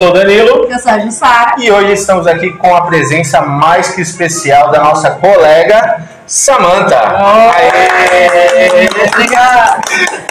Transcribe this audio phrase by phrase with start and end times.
[0.00, 0.68] sou Danilo.
[0.70, 1.54] Eu sou a Jussara.
[1.58, 7.02] E hoje estamos aqui com a presença mais que especial da nossa colega Samantha.
[9.12, 9.80] Obrigada.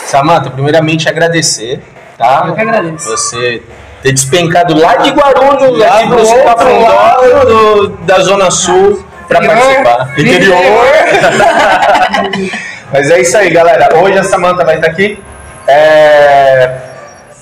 [0.06, 1.82] Samantha, primeiramente agradecer,
[2.18, 2.46] tá?
[2.48, 3.10] Eu que agradeço.
[3.10, 3.62] Você
[4.02, 9.42] ter despencado lá de Guarulhos, Lá aqui do outro Cafundó, do- da Zona Sul, para
[9.46, 10.14] participar.
[10.18, 10.64] Interior.
[12.94, 13.98] Mas é isso aí, galera.
[13.98, 15.22] Hoje a Samantha vai estar aqui
[15.68, 16.72] é,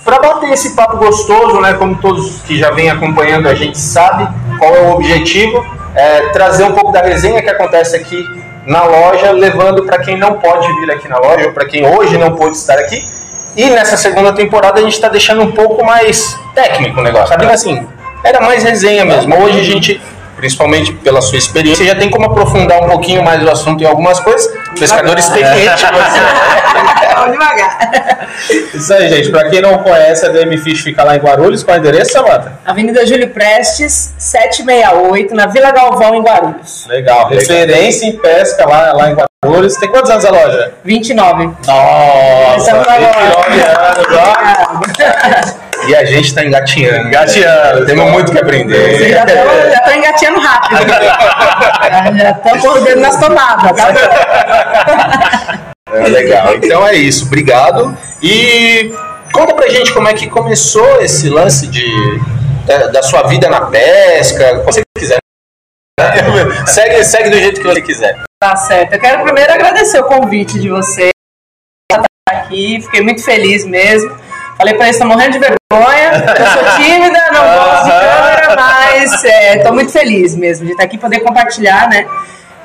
[0.05, 1.73] para bater esse papo gostoso, né?
[1.73, 4.27] Como todos que já vêm acompanhando a gente sabe
[4.59, 8.23] qual é o objetivo, é, trazer um pouco da resenha que acontece aqui
[8.67, 12.17] na loja, levando para quem não pode vir aqui na loja ou para quem hoje
[12.17, 13.03] não pôde estar aqui.
[13.57, 17.45] E nessa segunda temporada a gente está deixando um pouco mais técnico o negócio, sabe?
[17.45, 17.87] Assim,
[18.23, 19.35] era mais resenha mesmo.
[19.41, 20.01] Hoje a gente,
[20.35, 24.19] principalmente pela sua experiência, já tem como aprofundar um pouquinho mais o assunto em algumas
[24.19, 24.51] coisas.
[24.77, 26.84] Pescador experiente, você.
[27.25, 28.27] Vamos devagar.
[28.73, 29.29] Isso aí, gente.
[29.31, 31.63] Pra quem não conhece, a DM Fish fica lá em Guarulhos.
[31.63, 32.53] Qual é o endereço, Samanta?
[32.65, 36.85] Avenida Júlio Prestes, 768, na Vila Galvão, em Guarulhos.
[36.87, 37.27] Legal.
[37.29, 39.75] Referência em pesca lá, lá em Guarulhos.
[39.77, 40.73] Tem quantos anos a loja?
[40.83, 41.45] 29.
[41.65, 43.11] Nossa, Estamos agora.
[43.49, 44.07] 29 anos,
[45.51, 45.65] ó.
[45.87, 47.09] E a gente tá engatinhando.
[47.09, 47.85] Engateando.
[47.85, 49.07] Temos muito que aprender.
[49.09, 50.79] Já estão engateando rápido.
[52.17, 53.93] Já- estão correndo nas tomadas, tá?
[55.95, 56.55] É, legal.
[56.55, 57.25] Então é isso.
[57.25, 57.97] Obrigado.
[58.21, 58.93] E
[59.31, 61.85] conta pra gente como é que começou esse lance de,
[62.65, 64.63] da, da sua vida na pesca.
[64.65, 65.17] Você quiser.
[66.67, 68.23] segue, segue do jeito que você quiser.
[68.39, 68.93] Tá certo.
[68.93, 71.11] Eu quero primeiro agradecer o convite de vocês
[71.91, 72.81] estar aqui.
[72.81, 74.15] Fiquei muito feliz mesmo.
[74.57, 76.11] Falei pra eles, tô morrendo de vergonha.
[76.37, 80.95] Eu sou tímida, não gosto de câmera, mas estou muito feliz mesmo de estar aqui
[80.95, 82.07] e poder compartilhar, né?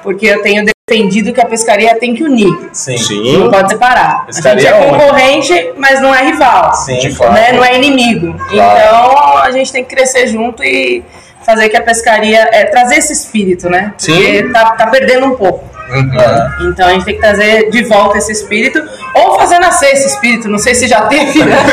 [0.03, 2.53] Porque eu tenho defendido que a pescaria tem que unir.
[2.73, 3.39] Sim.
[3.39, 4.25] Não pode separar.
[4.29, 4.99] A gente Pescaria é única.
[4.99, 6.75] concorrente, mas não é rival.
[6.75, 7.33] Sim, De claro.
[7.33, 7.53] né?
[7.53, 8.35] Não é inimigo.
[8.51, 11.05] Então a gente tem que crescer junto e
[11.45, 13.95] fazer que a pescaria é, trazer esse espírito, né?
[13.97, 14.15] Sim.
[14.15, 15.71] Porque tá, tá perdendo um pouco.
[15.91, 16.69] Uhum.
[16.71, 18.81] Então a gente tem que trazer de volta esse espírito
[19.15, 20.49] ou fazer nascer esse espírito.
[20.49, 21.45] Não sei se já teve.
[21.45, 21.57] Né?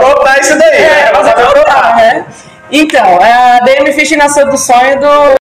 [0.00, 0.76] Botar isso daí.
[0.76, 1.10] É, né?
[1.12, 2.24] mas voltar, né?
[2.70, 5.35] Então, a DM Fish nasceu do sonho do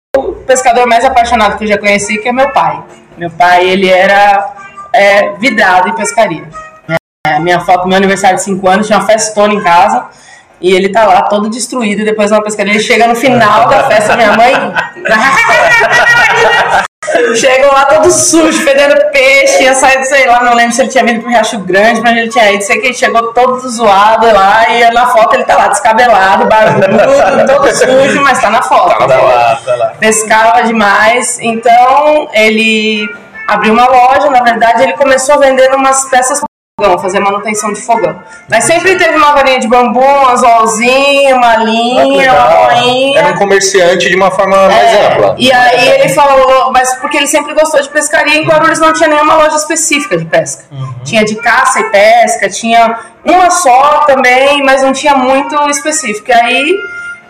[0.46, 2.84] pescador mais apaixonado que eu já conheci, que é meu pai.
[3.18, 4.54] Meu pai, ele era
[4.94, 6.44] é, vidrado em pescaria.
[7.28, 10.06] É, minha foto, meu aniversário de 5 anos, tinha uma festona em casa.
[10.62, 12.74] E ele tá lá todo destruído e depois de uma pescaria.
[12.74, 14.54] Ele chega no final da festa, minha mãe.
[17.36, 21.04] Chegam lá todo sujo, fedendo peixe, tinha saído, sei lá, não lembro se ele tinha
[21.04, 24.70] vindo pro Riacho Grande, mas ele tinha ido, sei que ele chegou todo zoado lá,
[24.70, 26.88] e na foto ele tá lá descabelado, barbudo,
[27.48, 28.98] todo sujo, mas tá na foto.
[28.98, 29.88] Tá lá, tá lá.
[30.00, 33.08] Pescava demais, então ele
[33.48, 36.42] abriu uma loja, na verdade ele começou vendendo umas peças
[36.78, 38.22] fogão, fazer manutenção de fogão.
[38.50, 42.66] Mas sempre teve uma varinha de bambu, um anzolzinho, uma Ah, linha, uma legal.
[42.70, 43.18] boinha.
[43.20, 45.36] Era um comerciante de uma forma mais É, ampla.
[45.40, 49.08] E aí ele falou, mas porque ele sempre gostou de pescaria, em Guarulhos não tinha
[49.08, 50.66] nenhuma loja específica de pesca.
[51.06, 56.30] Tinha de caça e pesca, tinha uma só também, mas não tinha muito específico.
[56.30, 56.78] E aí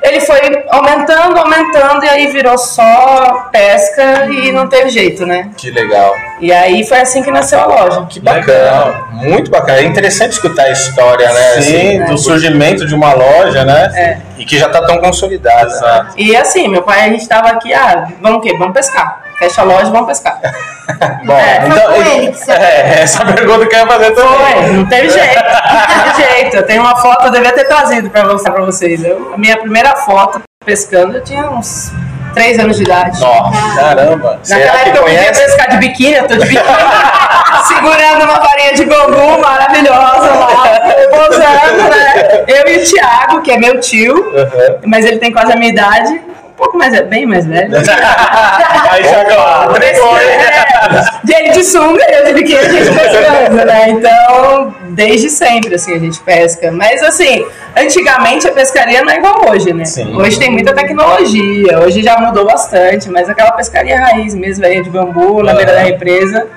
[0.06, 0.40] ele foi
[0.70, 5.50] aumentando, aumentando, e aí virou só pesca e não teve jeito, né?
[5.58, 6.14] Que legal.
[6.40, 8.06] E aí foi assim que nasceu a loja.
[8.10, 9.06] Que bacana.
[9.12, 9.80] Muito bacana.
[9.80, 11.62] É interessante escutar a história, né?
[11.62, 13.92] Sim, assim, do surgimento de uma loja, né?
[13.96, 14.18] É.
[14.38, 15.66] E que já tá tão consolidada.
[15.70, 15.76] né?
[15.76, 16.14] Exato.
[16.18, 18.56] E assim, meu pai, a gente tava aqui, ah, vamos o quê?
[18.58, 19.22] Vamos pescar.
[19.40, 20.40] Fecha a loja, vamos pescar.
[21.26, 21.94] Bom, É, então.
[21.94, 24.38] foi ele que É, essa pergunta que eu ia fazer também.
[24.38, 25.36] Foi, não teve jeito.
[25.44, 26.56] Não teve jeito.
[26.58, 29.04] Eu tenho uma foto, eu devia ter trazido pra mostrar pra vocês.
[29.04, 31.92] Eu- a minha primeira foto pescando, eu tinha uns
[32.34, 33.20] 3 anos de idade.
[33.22, 34.40] Nossa, caramba.
[34.44, 36.64] Será Naquela que época eu podia pescar de biquíni, eu tô de biquíni,
[37.68, 40.64] segurando uma varinha de bambu maravilhosa lá,
[41.12, 42.44] posando, né?
[42.48, 44.80] Eu e o Thiago, que é meu tio, Uhum.
[44.86, 46.22] mas ele tem quase a minha idade,
[46.58, 47.72] pouco mais, bem mais velho.
[48.92, 49.76] Aí chegou.
[49.76, 50.28] Entregou, hein?
[50.30, 53.90] É, Ele de sunga e eu de biquíni, a gente pescando, né?
[53.90, 56.72] Então, desde sempre, assim, a gente pesca.
[56.72, 57.46] Mas, assim,
[57.76, 59.86] antigamente a pescaria não é igual hoje, né?
[59.86, 60.16] Sim.
[60.16, 64.90] Hoje tem muita tecnologia, hoje já mudou bastante, mas aquela pescaria raiz mesmo, velha de
[64.90, 66.48] bambu, na beira da represa.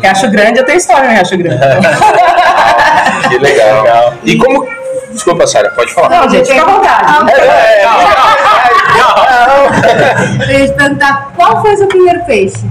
[0.00, 1.60] Riacho Grande, eu tenho história no Riacho Grande.
[3.28, 3.82] Que legal.
[3.82, 4.14] Legal.
[4.24, 4.68] E como.
[5.10, 6.08] Desculpa, Sara, pode falar.
[6.08, 7.32] Não, gente, fica à vontade.
[7.32, 9.24] É, Não.
[9.24, 9.31] Eu
[10.50, 12.64] ia te perguntar qual foi o seu primeiro peixe?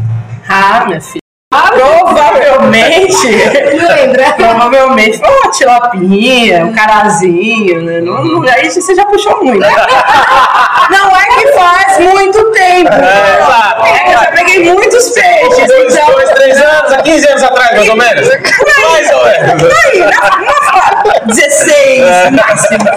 [0.48, 1.22] Ah, minha filha.
[1.50, 3.28] provavelmente.
[3.28, 4.34] lembra?
[4.34, 8.02] Provavelmente foi uma tilapinha, um carazinho, né?
[8.02, 9.66] Não, não, aí você já puxou muito.
[10.92, 12.92] Não é que faz muito tempo.
[12.92, 15.68] É, é que eu já peguei muitos peixes.
[15.68, 16.12] Dois, então...
[16.12, 18.28] dois, três anos, há 15 anos atrás, mais ou menos.
[18.28, 19.64] Mais ou menos.
[19.86, 22.90] Aí, na, na, 16, máximo.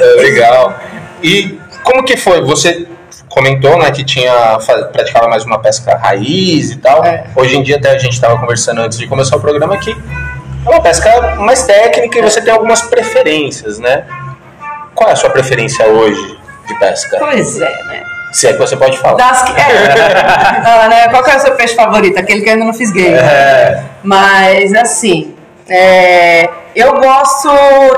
[0.00, 0.78] É, legal.
[1.22, 1.58] E
[1.88, 2.42] como que foi?
[2.42, 2.86] Você
[3.28, 4.58] comentou, né, que tinha
[4.92, 7.02] praticava mais uma pesca raiz e tal.
[7.02, 7.24] É.
[7.34, 10.68] Hoje em dia até a gente estava conversando antes de começar o programa que é
[10.68, 14.04] uma pesca mais técnica e você tem algumas preferências, né?
[14.94, 17.16] Qual é a sua preferência hoje de pesca?
[17.18, 18.02] Pois é, né?
[18.32, 19.14] Se é que você pode falar.
[19.14, 19.64] Das que, é.
[20.66, 21.08] Ah, né?
[21.08, 22.18] Qual que é o seu peixe favorito?
[22.18, 23.14] Aquele que eu ainda não fiz game.
[23.14, 23.82] É.
[24.02, 25.34] Mas assim,
[25.66, 27.48] é, eu gosto.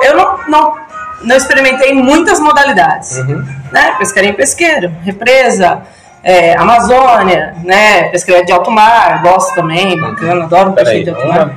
[0.03, 0.75] Eu não, não,
[1.23, 3.17] não experimentei muitas modalidades.
[3.19, 3.45] Uhum.
[3.73, 3.95] Né?
[3.99, 5.83] Pescaria em pesqueiro, represa,
[6.23, 8.05] é, Amazônia, né?
[8.11, 11.51] Pescaria de alto mar, gosto também, bacana, adoro peixe Peraí, de alto mar.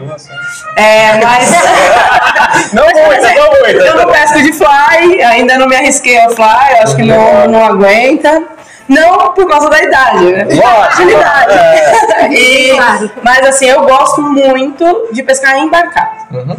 [0.77, 1.51] É, mas.
[2.71, 3.85] Não Mas, muita, exemplo, não muita.
[3.85, 7.47] Eu não pesco de fly, ainda não me arrisquei a fly, eu acho que não,
[7.47, 8.43] não aguenta.
[8.87, 10.47] Não por causa da idade, né?
[10.87, 11.51] Agilidade.
[12.19, 12.29] é.
[12.33, 16.11] E- Mas assim, eu gosto muito de pescar embarcado.
[16.31, 16.57] Uhum.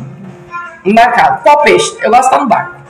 [0.85, 1.43] Embarcado.
[1.43, 1.97] Qual peixe?
[2.03, 2.84] Eu gosto de estar no barco.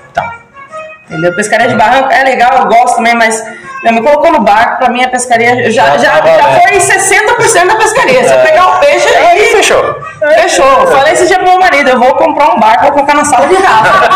[1.15, 1.35] Entendeu?
[1.37, 3.41] Pescaria de barranco é legal, eu gosto também, mas
[3.85, 7.77] né, me colocou no barco, pra mim a pescaria já, Já já, foi 60% da
[7.77, 8.25] pescaria.
[8.25, 8.43] Se eu É.
[8.43, 9.95] pegar o peixe, Aí aí fechou.
[10.41, 10.87] Fechou.
[10.89, 13.47] Falei esse dia pro meu marido, eu vou comprar um barco, vou colocar na sala
[13.47, 14.09] de rafa.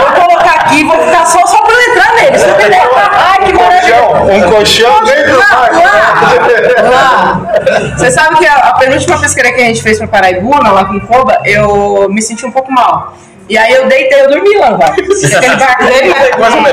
[0.00, 2.38] vou colocar aqui, vou ficar só, só pra eu entrar nele.
[2.38, 2.90] Você entendeu?
[2.96, 4.02] Ai, que maravilha.
[4.02, 5.76] Um colchão dentro do barco.
[5.76, 7.40] lá, lá.
[7.98, 10.98] Você sabe que a, a penúltima pescaria que a gente fez pra Paraibuna, lá com
[11.00, 13.14] Coba, eu me senti um pouco mal.
[13.48, 14.78] E aí eu deitei, eu dormi lá no.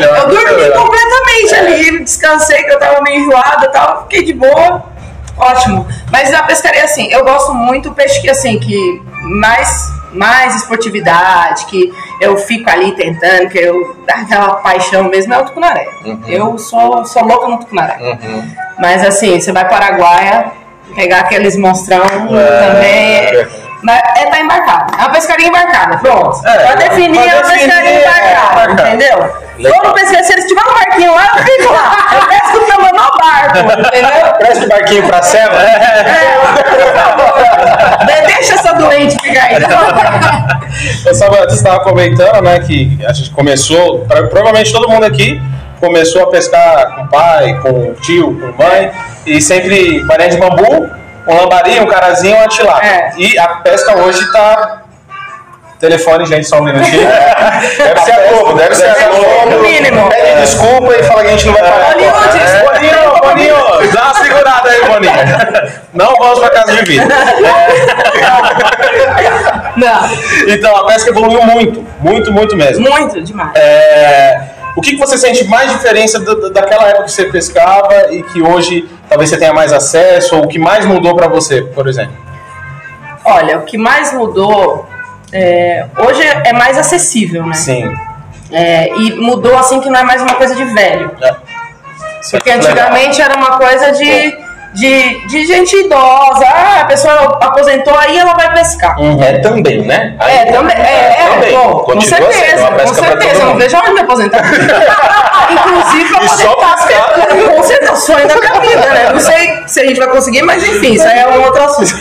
[0.05, 4.83] Eu dormi completamente ali, descansei, que eu tava meio enjoada e tal, fiquei de boa.
[5.37, 5.87] Ótimo.
[6.11, 11.65] Mas a pescaria, assim, eu gosto muito do peixe que, assim, que mais, mais esportividade,
[11.65, 15.87] que eu fico ali tentando, que eu aquela paixão mesmo, é o tucunaré.
[16.27, 17.97] Eu sou, sou louca no tucunaré.
[18.01, 18.51] Uhum.
[18.79, 20.51] Mas assim, você vai para Araguaia,
[20.95, 22.03] pegar aqueles monstrão
[22.37, 22.67] É.
[22.67, 23.68] também.
[23.87, 24.93] É tá embarcado.
[24.95, 26.45] É uma pescaria embarcada, pronto.
[26.45, 29.33] É, pra definir pra é uma pescaria é, embarcada, entendeu?
[29.57, 29.81] Legal.
[29.81, 31.95] Todo pescador, se eles tiver um barquinho lá, eu fico lá.
[32.13, 34.33] Eu pesco pelo meu barco, entendeu?
[34.37, 35.63] Presta o barquinho pra cima.
[35.63, 36.29] É,
[38.27, 39.55] Deixa essa doente ficar aí.
[41.05, 45.41] Eu estava, você estava comentando, né, que a gente começou, pra- provavelmente todo mundo aqui
[45.79, 48.91] começou a pescar com o pai, com o tio, com a mãe,
[49.25, 50.89] e sempre farinha de bambu,
[51.27, 52.87] um lambari, um carazinho e uma tilápia.
[52.87, 53.11] É.
[53.17, 54.83] E a pesca hoje tá...
[55.79, 57.07] Telefone, gente, só um minutinho.
[57.77, 59.49] Deve ser a Globo, deve ser a Globo.
[59.49, 60.09] No mínimo.
[60.09, 61.93] Pede desculpa e fala que a gente não vai pagar.
[61.93, 65.13] Hollywood, É, Boninho, Boninho, dá uma segurada aí, Boninho.
[65.93, 67.05] Não vamos pra casa de vida.
[69.77, 72.89] Não, Então, a pesca evoluiu muito, muito, muito mesmo.
[72.89, 73.51] muito demais.
[73.55, 74.41] É,
[74.75, 78.41] o que, que você sente mais diferença da- daquela época que você pescava e que
[78.41, 82.15] hoje talvez você tenha mais acesso, ou o que mais mudou pra você, por exemplo?
[83.25, 84.87] Olha, o que mais mudou,
[85.33, 87.53] é, hoje é mais acessível, né?
[87.53, 87.91] Sim.
[88.51, 91.11] É, e mudou assim que não é mais uma coisa de velho.
[91.21, 91.35] É.
[92.31, 94.37] Porque antigamente era uma coisa de,
[94.73, 96.45] de, de gente idosa.
[96.45, 98.95] Ah, a pessoa aposentou, aí ela vai pescar.
[99.21, 100.15] É também, né?
[100.19, 100.75] É, Aí- também.
[100.77, 101.51] É, é, também.
[101.53, 103.41] pô, com certeza, com certeza.
[103.41, 104.41] Eu não vejo a hora de me aposentar.
[105.51, 107.55] Inclusive pra poder estar pescando.
[107.55, 109.09] Com certeza, é o sonho da minha vida, né?
[109.11, 111.95] Não sei se a gente vai conseguir, mas enfim, isso aí é um outro assunto.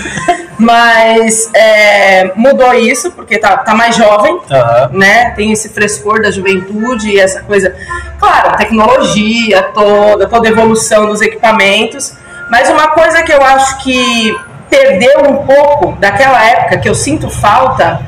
[0.59, 4.91] Mas é, mudou isso, porque tá, tá mais jovem, Aham.
[4.93, 5.31] né?
[5.37, 7.75] Tem esse frescor da juventude e essa coisa.
[8.19, 12.13] Claro, tecnologia toda, toda a evolução dos equipamentos.
[12.51, 14.39] Mas uma coisa que eu acho que
[14.71, 18.01] perdeu um pouco daquela época, que eu sinto falta,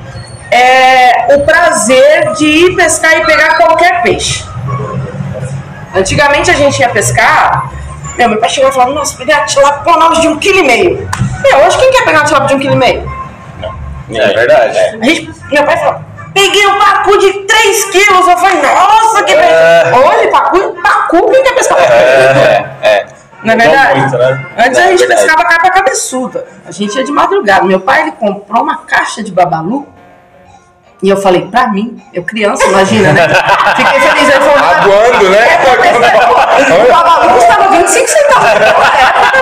[0.50, 4.44] é o prazer de ir pescar e pegar qualquer peixe.
[5.94, 7.70] Antigamente a gente ia pescar,
[8.16, 11.09] meu, meu pai chegou e falou, nossa, peguei a tilápia de um quilo e meio.
[11.42, 13.20] Meu, hoje quem quer pegar uma tilápia de um quilo e meio?
[14.12, 14.78] É verdade.
[14.78, 16.00] A gente, meu pai falou,
[16.35, 18.26] peguei um pacu de 3 quilos.
[18.28, 19.82] Eu falei, nossa, que É.
[19.82, 20.04] peixe.
[20.04, 21.78] Olha, pacu, pacu, quem quer pescar?
[21.80, 22.32] É, é.
[22.35, 22.42] Não
[22.82, 24.00] é Mudou verdade?
[24.00, 24.47] muito, né?
[24.59, 25.20] Antes É a gente verdade.
[25.23, 26.47] pescava carpa cabeçuda.
[26.66, 27.64] A gente ia de madrugada.
[27.64, 29.87] Meu pai ele comprou uma caixa de babalu.
[31.02, 33.26] E eu falei, pra mim, eu criança, imagina, né?
[33.75, 34.28] Fiquei feliz.
[34.28, 35.49] Ele falou, Aguando, né?
[36.85, 38.50] o babalu custava 25 centavos.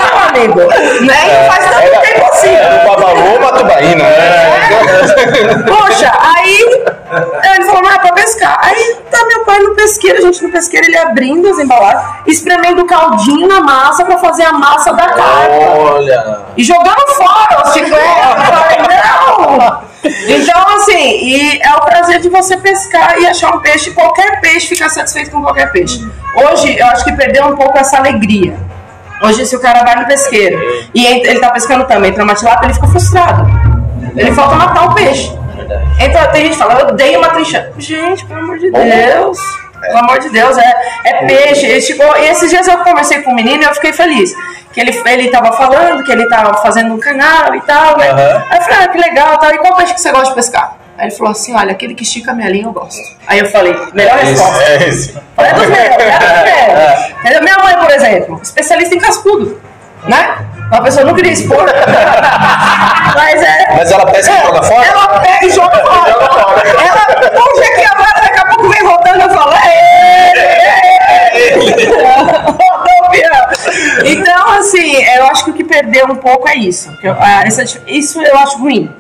[0.04, 0.60] Meu amigo,
[1.04, 1.44] né?
[1.44, 2.54] E faz tanto tempo assim.
[2.54, 5.64] É do Babalu Matubaína, né?
[5.66, 6.84] Poxa, aí
[7.54, 8.58] ele falou, não, é pra pescar.
[8.62, 9.88] Aí tá meu pai no pesqueiro.
[9.88, 14.18] pesqueiro, a gente no pesqueiro, ele abrindo as embalagens, espremendo o caldinho na massa pra
[14.18, 15.64] fazer a massa da carne.
[15.78, 16.40] Olha.
[16.56, 17.98] E jogando fora os chicletes.
[17.98, 19.88] Eu falei, não!
[20.04, 24.68] Então, assim, e é o prazer de você pescar e achar um peixe, qualquer peixe,
[24.68, 26.06] ficar satisfeito com qualquer peixe.
[26.34, 28.56] Hoje, eu acho que perdeu um pouco essa alegria.
[29.22, 30.60] Hoje, se o cara vai no pesqueiro
[30.94, 33.46] e ele tá pescando também, entra uma tilápia, ele fica frustrado.
[34.16, 35.36] Ele falta matar o peixe.
[36.00, 37.72] Então, tem gente que fala, eu odeio uma trincha.
[37.76, 39.38] Gente, pelo amor de Deus.
[39.80, 41.66] Pelo amor de Deus, é, é peixe.
[41.66, 44.32] Ele chegou, e esses dias eu conversei com um menino e eu fiquei feliz.
[44.72, 48.10] Que ele, ele tava falando que ele tava fazendo um canal e tal, né?
[48.50, 49.50] Aí eu falei, ah, que legal, tal.
[49.54, 50.76] E qual peixe que você gosta de pescar?
[50.98, 53.00] Aí ele falou assim, olha, aquele que estica a minha linha eu gosto.
[53.26, 54.62] Aí eu falei, melhor resposta.
[54.64, 55.16] É esse.
[55.36, 57.14] É dos meus, é dos.
[57.20, 57.42] Entendeu?
[57.42, 59.60] Minha mãe, por exemplo, especialista em cascudo,
[60.04, 60.38] né?
[60.72, 61.64] Uma pessoa não queria expor.
[63.14, 63.74] Mas é.
[63.76, 64.86] Mas ela pesca e joga fora?
[64.86, 66.12] Ela pega e joga fora.
[66.12, 66.62] Joga fora.
[66.68, 69.52] Ela puxa aqui agora, daqui a pouco vem rodando eu falo.
[69.54, 70.32] "Ê,
[71.34, 71.86] ê, ê".
[71.86, 73.48] Rodou, Biel.
[74.04, 75.64] Então, assim, eu acho que o que
[76.56, 76.90] isso.
[77.02, 78.90] Eu- ah, essa- isso eu acho ruim.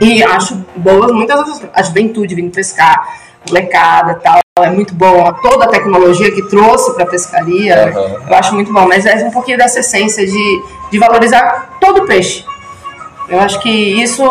[0.00, 1.74] E acho boas muitas outras coisas.
[1.74, 3.06] A juventude vindo pescar,
[3.48, 4.40] molecada e tal.
[4.58, 5.32] É muito bom.
[5.42, 8.28] Toda a tecnologia que trouxe para pescaria, Uhum.
[8.28, 8.86] eu acho muito bom.
[8.86, 12.44] Mas é um pouquinho dessa essência de, de valorizar todo o peixe.
[13.30, 13.70] Eu acho que
[14.02, 14.22] isso.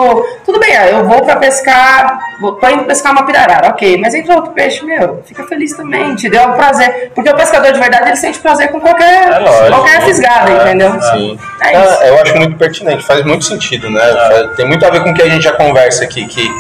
[0.45, 2.19] Tudo bem, eu vou pra pescar.
[2.41, 3.97] Vou, tô indo pescar uma pirarara, ok.
[3.99, 7.11] Mas entra outro peixe, meu, fica feliz também, te deu prazer.
[7.15, 9.67] Porque o pescador de verdade ele sente prazer com qualquer, É lógico.
[9.69, 11.01] qualquer fisgada, É, entendeu?
[11.01, 11.39] Sim.
[11.61, 12.03] É Ah, isso.
[12.03, 14.01] eu acho muito pertinente, faz muito sentido, né?
[14.01, 16.51] Faz- Tem muito a ver com o que a gente já conversa aqui, que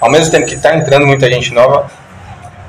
[0.00, 1.90] ao mesmo tempo que está entrando muita gente nova,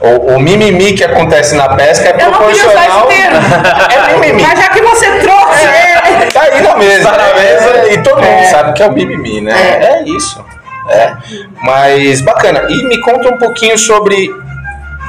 [0.02, 3.08] o, o mimimi que acontece na pesca é Eu não queria usar esse proporcional.
[3.08, 3.38] termo.
[3.92, 4.42] é mimimi.
[4.44, 5.99] Mas já que você trouxe ele.
[6.34, 7.94] Tá aí na mesa, Tá na mesa.
[7.94, 8.46] e todo mundo É.
[8.46, 9.52] sabe que é o mimimi, né?
[9.52, 9.86] É.
[9.86, 10.44] É, isso.
[10.90, 11.14] É.
[11.62, 12.66] Mas bacana.
[12.70, 14.30] E me conta um pouquinho sobre.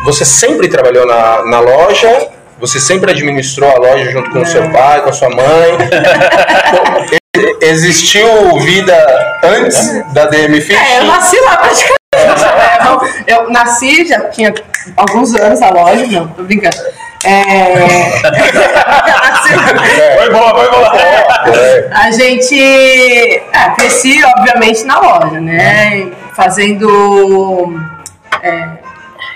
[0.04, 2.28] Você sempre trabalhou na, na loja?
[2.58, 5.46] Você sempre administrou a loja junto com o seu pai, com a sua mãe?
[7.60, 8.94] Existiu vida
[9.42, 10.76] antes da DM Fish?
[10.76, 12.00] É, eu nasci lá praticamente.
[13.26, 14.52] É, eu nasci, já tinha
[14.96, 16.76] alguns anos a loja, não, tô brincando.
[17.24, 18.20] É.
[20.16, 20.96] Foi boa, foi boa.
[21.00, 21.90] É.
[21.92, 26.08] A gente ah, cresci, obviamente, na loja, né?
[26.34, 27.80] Fazendo.
[28.42, 28.68] É,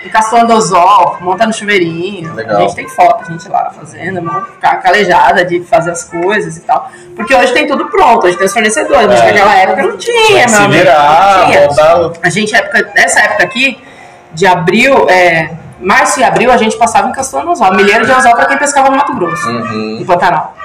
[0.05, 2.33] encaçando anzol, montando chuveirinho.
[2.33, 2.57] Legal.
[2.57, 4.21] A gente tem foto, a gente lá fazendo,
[4.53, 6.89] ficar calejada de fazer as coisas e tal.
[7.15, 9.25] Porque hoje tem tudo pronto, hoje tem os fornecedores, mas É.
[9.31, 11.67] naquela época não tinha, meu amigo, virar, não tinha.
[11.67, 12.11] voltar.
[12.23, 13.81] A gente, época, nessa época aqui,
[14.33, 17.73] de abril, é, março e abril, a gente passava encastando anzol.
[17.75, 19.97] Milheiro de anzol para quem pescava no Mato Grosso, Uhum.
[20.01, 20.55] em Pantanal.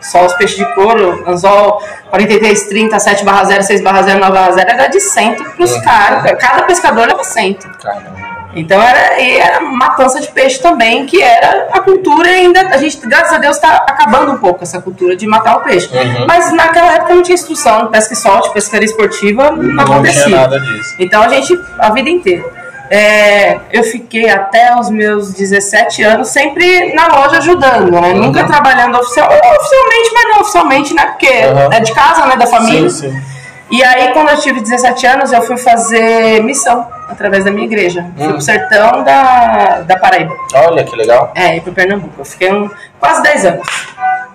[0.00, 4.32] Só os peixes de couro, anzol 43, 30, 7 barra 0, 6 barra 0, 9
[4.32, 5.82] barra 0, era de cento pros Uhum.
[5.82, 6.32] caras.
[6.38, 7.68] Cada pescador leva cento.
[7.82, 8.28] Caramba.
[8.54, 12.60] Então era, era matança de peixe também, que era a cultura e ainda.
[12.68, 15.88] A gente, graças a Deus, está acabando um pouco essa cultura de matar o peixe.
[15.94, 16.26] Uhum.
[16.26, 20.24] Mas naquela época não tinha instrução, pesca e solte, pescaria esportiva, não, Não acontecia.
[20.24, 20.94] tinha nada disso.
[20.98, 22.44] Então a gente, a vida inteira.
[22.90, 28.12] É, eu fiquei até os meus 17 anos sempre na loja ajudando, né?
[28.14, 31.06] Nunca trabalhando oficial, oficialmente, mas não oficialmente, né?
[31.06, 31.72] Porque Uhum.
[31.72, 32.36] é de casa, né?
[32.36, 32.88] Da família.
[32.88, 33.22] Sim, sim.
[33.70, 38.06] E aí, quando eu tive 17 anos, eu fui fazer missão através da minha igreja.
[38.16, 38.32] Fui Hum.
[38.32, 40.34] pro sertão da, da Paraíba.
[40.54, 41.30] Olha que legal.
[41.34, 42.14] É, e pro Pernambuco.
[42.18, 43.66] Eu fiquei um, quase 10 anos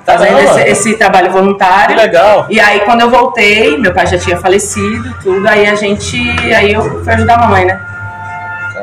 [0.06, 1.96] fazendo esse, esse trabalho voluntário.
[1.96, 2.46] Que legal.
[2.50, 5.48] E aí, quando eu voltei, meu pai já tinha falecido, tudo.
[5.48, 6.16] Aí a gente.
[6.56, 7.80] Aí eu fui ajudar a mamãe, né?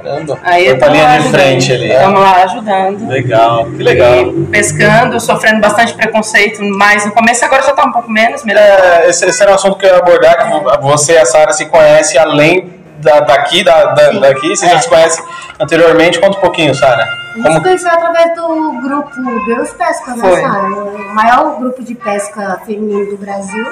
[0.03, 0.39] Caramba.
[0.43, 1.31] Aí eu lá de ajudando.
[1.33, 1.89] frente ali.
[1.93, 3.09] Tamo lá ajudando.
[3.09, 4.15] Legal, que legal.
[4.29, 8.63] E pescando, sofrendo bastante preconceito, mas no começo agora já tá um pouco menos, melhor.
[8.63, 11.53] É, esse, esse era um assunto que eu ia abordar, que você e a Sara
[11.53, 15.23] se conhecem além da, daqui, da, da- daqui, você já se conhece
[15.59, 16.19] anteriormente.
[16.21, 17.03] Conta um pouquinho, Sara.
[17.03, 20.41] A gente Como, se conheceu através do grupo Girls Pesca, né, Foi.
[20.41, 20.63] Sara?
[20.69, 23.65] O maior grupo de pesca feminino do Brasil.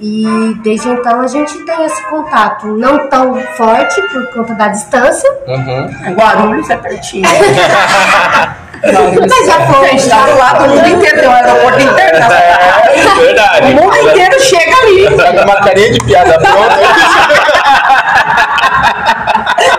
[0.00, 5.30] E desde então a gente tem esse contato, não tão forte por conta da distância,
[5.46, 6.14] Uhum.
[6.14, 7.28] Guarulhos é pertinho.
[8.80, 12.30] mas já A gente tá do lado do mundo inteiro, tem um aeroporto internacional.
[12.30, 13.72] É, verdade.
[13.72, 15.16] O mundo inteiro chega ali.
[15.16, 16.76] Tá com uma carinha de piada pronta.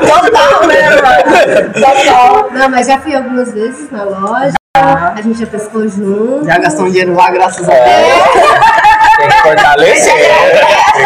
[0.02, 1.74] Total, né, mano?
[1.74, 2.50] Total.
[2.52, 6.46] Não, mas já fui algumas vezes na loja, a gente já pescou junto.
[6.46, 8.82] Já gastou um dinheiro lá, graças a Deus.
[9.22, 10.32] Tem que fortalecer.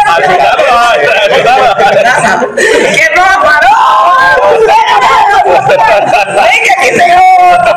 [0.06, 1.00] Ajuda nós,
[1.32, 1.74] ajuda nós.
[2.96, 3.76] Quebrou a farol!
[6.42, 7.72] Vem aqui tem outro!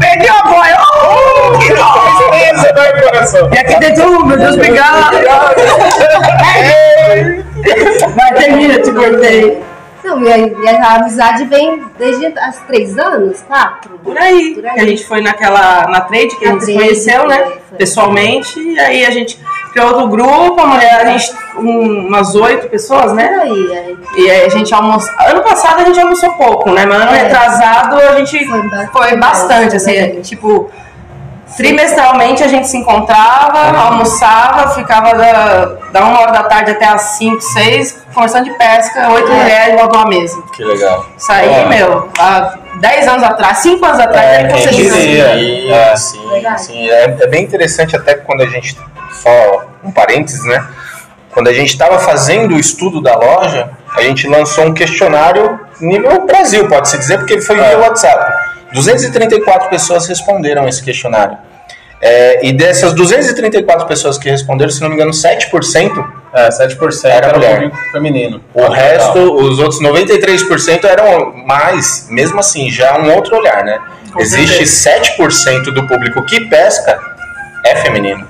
[0.00, 0.76] Perdeu a boia!
[0.80, 2.56] Oh, que coisa!
[2.56, 3.50] Você dói o coração.
[3.52, 5.16] E aqui dentro, oh, meu Deus, obrigado!
[8.16, 9.69] Vai, termina, te cortei.
[10.02, 13.98] Não, e a, amizade vem desde os três anos, quatro.
[14.02, 14.54] Por aí.
[14.54, 14.74] Por aí.
[14.74, 15.86] Que a gente foi naquela.
[15.88, 17.38] Na trade que Na a gente se trade, conheceu, né?
[17.68, 17.78] foi.
[17.78, 18.58] Pessoalmente.
[18.58, 19.38] E aí a gente
[19.72, 21.32] criou outro grupo, a mulher, a gente.
[21.56, 23.28] um- umas oito pessoas, né?
[23.28, 23.98] Por aí, aí.
[24.16, 25.12] E aí a gente almoçou.
[25.20, 26.86] Ano passado a gente almoçou pouco, né?
[26.86, 27.22] Mas ano É.
[27.22, 30.22] retrasado a gente Foi bastante, foi bastante, assim, bastante.
[30.28, 30.70] tipo.
[31.60, 37.02] Trimestralmente a gente se encontrava, almoçava, ficava da, da uma hora da tarde até as
[37.18, 39.34] 5, 6, conversando de pesca, oito É.
[39.34, 40.42] mulheres de uma mesa.
[40.54, 41.04] Que legal.
[41.18, 41.66] Isso aí, É.
[41.66, 45.96] meu, há 10 anos atrás, 5 anos atrás, É, ele quem diria?
[45.96, 46.56] Sim, É.
[46.56, 46.88] sim.
[46.90, 48.74] É, bem interessante até quando a gente,
[49.12, 50.66] só um parênteses, né?
[51.32, 56.24] Quando a gente estava fazendo o estudo da loja, a gente lançou um questionário nível
[56.26, 57.76] Brasil, pode-se dizer, porque foi via É.
[57.76, 58.32] WhatsApp.
[58.72, 61.36] 234 pessoas responderam esse questionário.
[62.02, 67.26] É, e dessas 234 pessoas que responderam, se não me engano, 7%, É, 7% Era
[67.26, 67.54] era, mulher.
[67.54, 68.40] público feminino.
[68.54, 73.78] o resto, os outros 93% eram mais, mesmo assim, já é um outro olhar, né?
[74.12, 76.98] Com Existe 7% do público que pesca
[77.66, 78.26] é feminino.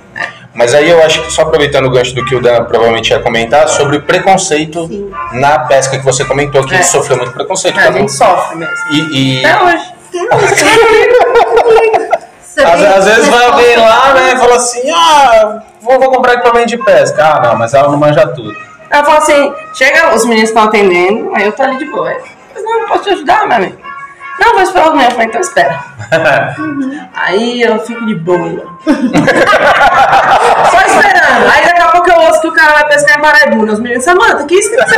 [0.52, 3.20] Mas aí eu acho que, só aproveitando o gancho do que o Dan provavelmente ia
[3.20, 5.08] comentar, sobre o preconceito Sim.
[5.34, 6.82] na pesca que você comentou, que É.
[6.82, 7.78] sofreu muito preconceito.
[7.78, 8.74] É, a tá gente sofre mesmo.
[8.90, 9.84] E, e- Até hoje.
[10.40, 10.64] Você
[12.64, 16.34] Às, às vezes vai resposta- alguém lá, né, e fala assim, ah, vou, vou comprar
[16.34, 17.24] equipamento de pesca.
[17.24, 18.54] Ah, não, mas ela não manja tudo.
[18.90, 22.12] Ela fala assim, chega, os meninos estão atendendo, aí eu tô ali de boa.
[22.54, 23.89] Mas não, eu posso te ajudar, meu amigo.
[24.40, 25.04] Não, vou esperar o meu.
[25.04, 25.78] Eu falei, então espera.
[27.14, 28.38] Aí eu fico de boa.
[30.70, 31.50] Só esperando.
[31.52, 33.72] Aí daqui a pouco eu ouço que o cara vai pescar em Paraibuna.
[33.74, 34.96] Os meninos, Samanta, que isso que você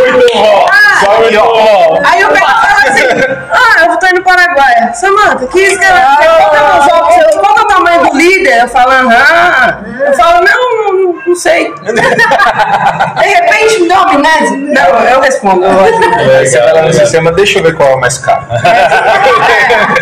[0.00, 0.66] Muito bom!
[1.00, 2.02] Só muito bom!
[2.04, 3.06] Aí pego e falo assim,
[3.52, 4.94] ah, eu tô indo para Paraguai.
[4.94, 7.40] Samanta, que isso que ela é o jogo seu?
[7.40, 8.62] Qual é o tamanho do líder?
[8.62, 9.84] Eu falo, aham.
[10.06, 11.72] Eu falo, não, não, não sei.
[11.82, 14.65] De repente me dá uma amnésia.
[14.76, 15.64] Não, eu respondo.
[15.64, 16.44] Eu ajudo.
[16.44, 18.44] você vai lá no sistema, deixa eu ver qual é o mais caro.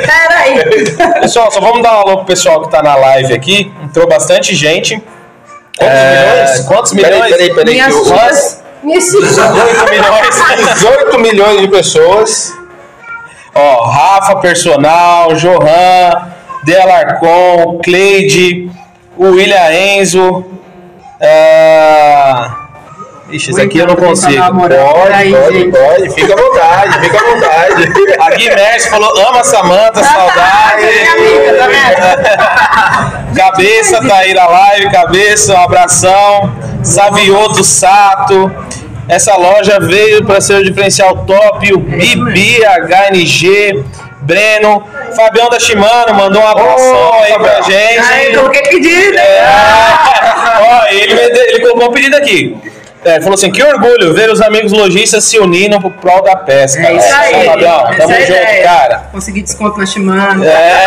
[0.07, 1.21] Peraí.
[1.21, 3.73] Pessoal, só vamos dar um alô pro pessoal que tá na live aqui.
[3.83, 5.03] Entrou bastante gente.
[5.77, 6.61] Quantos É, milhões?
[6.67, 7.31] quantos Peraí, milhões?
[7.33, 8.63] Peraí, peraí, Minhas.
[8.83, 9.27] Me ensina.
[9.27, 10.75] 18 milhões.
[10.75, 12.53] 18 milhões de pessoas.
[13.55, 16.33] Ó, Rafa Personal, Johan,
[16.65, 18.71] De Alarcon, Cleide,
[19.17, 20.45] o William Enzo.
[21.23, 22.64] ah,
[23.35, 24.41] Ixi, esse aqui eu não consigo.
[24.55, 25.73] Pode, pode, gente.
[25.73, 26.15] pode.
[26.15, 27.93] Fica à vontade, fica à vontade.
[28.21, 30.83] A Merce falou: ama Samanta, saudade.
[30.83, 36.55] minha amiga, tá Cabeça tá aí na live, cabeça, um abração.
[36.85, 38.53] Savioto Sato.
[39.09, 41.75] Essa loja veio para ser o diferencial top.
[41.75, 43.85] O Bibi, HNG,
[44.21, 44.85] Breno.
[45.17, 48.13] Fabião da Shimano mandou um abração aí pra gente.
[48.13, 49.19] Aí, coloquei pedido.
[49.19, 49.45] É.
[50.63, 52.74] Ó, ele, ele colocou um pedido aqui.
[53.05, 56.81] É, falou assim: que orgulho ver os amigos lojistas se unindo pro prol da pesca.
[56.87, 57.45] É isso aí.
[57.47, 58.65] Fabião, Essa tamo é junto, ideia.
[58.65, 59.03] cara.
[59.13, 60.45] Consegui desconto na Shimano.
[60.45, 60.85] É.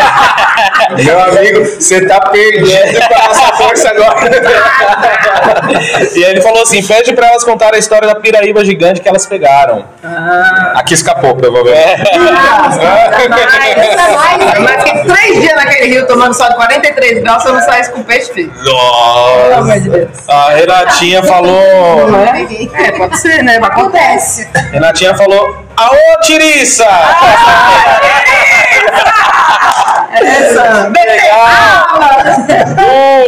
[1.04, 4.18] Meu amigo, você tá perdido com a nossa força agora.
[6.14, 9.08] E aí ele falou assim: pede pra elas contar a história da piraíba gigante que
[9.08, 9.84] elas pegaram.
[10.02, 11.78] Ah, Aqui escapou, provavelmente.
[11.80, 13.28] É.
[13.28, 17.62] Mais, mas fiquei três dias naquele rio tomando sol de 43 graus se eu não
[17.62, 18.50] saísse com peixe filho.
[18.50, 19.54] Pelo Nossa.
[19.56, 20.08] amor de Deus.
[20.28, 22.07] A Renatinha falou.
[22.10, 22.46] Não é?
[22.86, 23.58] É, pode ser, né?
[23.58, 24.48] Mas acontece.
[24.72, 26.86] Renatinha falou: Aô, Tiriça!
[30.12, 30.88] Essa.
[30.88, 31.88] Legal!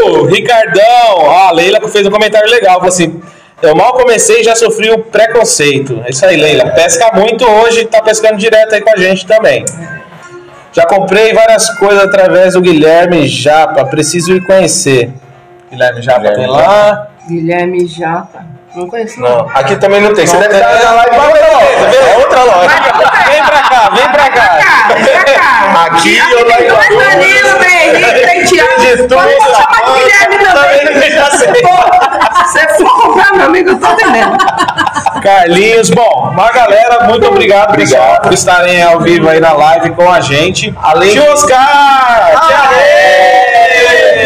[0.00, 3.20] O Ricardão, a Leila fez um comentário legal, falou assim.
[3.62, 6.02] Eu mal comecei e já sofri o preconceito.
[6.06, 6.70] É isso aí, Leila.
[6.70, 9.66] Pesca muito hoje, tá pescando direto aí com a gente também.
[10.72, 15.12] Já comprei várias coisas através do Guilherme Japa, preciso ir conhecer.
[15.70, 17.08] Guilherme Japa Guilherme tem lá.
[17.28, 18.46] Guilherme Japa.
[18.74, 20.26] Não conheço, Não, aqui também não tem.
[20.26, 20.62] Você Não deve tem.
[20.62, 22.68] estar na live Vai pra outra loja, É outra loja.
[23.30, 24.58] Vem pra cá, vem pra cá.
[24.94, 25.84] Vem pra cá.
[25.86, 28.80] Aqui eu tem lá dois em Danilo, tem Henrique, tem Thiago.
[28.80, 31.10] Tem Pode chamar de Guilherme também.
[31.12, 31.48] já sei.
[31.48, 31.52] Se
[32.52, 34.36] você for comprar, meu amigo, eu tô atendendo.
[35.22, 40.10] Carlinhos, bom, uma galera, muito obrigado, pessoal, por estarem ao vivo aí na live com
[40.10, 40.74] a gente.
[40.82, 42.30] Além Tio de- Oscar!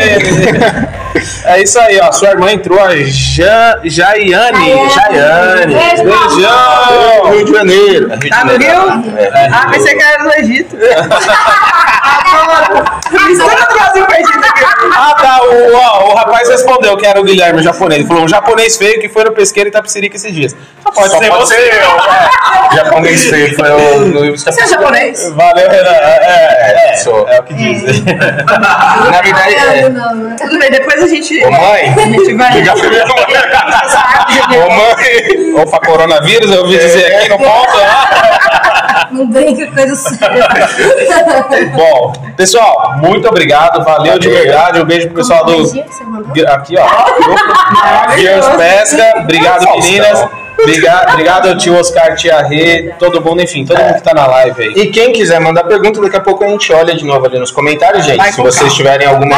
[0.05, 0.95] Ale!
[1.45, 2.11] É isso aí, ó.
[2.13, 4.89] Sua irmã entrou, a Ja- Jaiane.
[4.91, 5.75] Jaiane.
[5.75, 7.31] Beijão!
[7.31, 8.11] Rio de Janeiro.
[8.13, 8.53] É Rio de Tá no.
[8.57, 9.17] Rio?
[9.19, 9.49] É.
[9.53, 10.77] Ah, pensei que era do Egito.
[13.65, 14.91] Aqui.
[14.97, 15.41] Ah, tá.
[15.45, 18.01] O, ó, o rapaz respondeu que era o Guilherme, o japonês.
[18.01, 20.57] Ele falou: um japonês feio que foi no pesqueiro em Itapecerica esses dias.
[20.83, 21.55] Só pode Só ser pode você.
[21.55, 21.95] ser eu.
[22.75, 24.37] Japonês feio foi o.
[24.37, 25.31] Você é japonês?
[25.31, 25.91] Valeu, Renan.
[25.91, 27.29] É, é, Sou.
[27.29, 27.83] é o que diz.
[28.05, 29.91] Na verdade, é.
[30.41, 31.45] Tudo bem, depois a gente.
[31.45, 32.53] Ô mãe, A gente vai.
[32.53, 32.75] liga.
[34.55, 37.77] Ô mãe, Opa, coronavírus, eu ouvi dizer aqui no ponto.
[37.77, 37.87] né?
[39.11, 40.49] Não brinca com coisa séria.
[41.77, 43.85] Bom, pessoal, muito obrigado.
[43.85, 44.81] Valeu de verdade.
[44.81, 45.71] Um beijo pro pessoal do.
[46.33, 46.47] Que?
[46.47, 48.17] Aqui, ó.
[48.17, 49.15] Girls Pesca.
[49.21, 50.27] Obrigado, meninas.
[50.65, 54.63] Obrigado, obrigado, tio Oscar, tia Rê, todo mundo, enfim, todo mundo que tá na live
[54.63, 54.73] aí.
[54.75, 57.51] E quem quiser mandar pergunta, daqui a pouco a gente olha de novo ali nos
[57.51, 58.17] comentários, gente.
[58.17, 58.75] Vai Se vocês calma.
[58.75, 59.37] tiverem alguma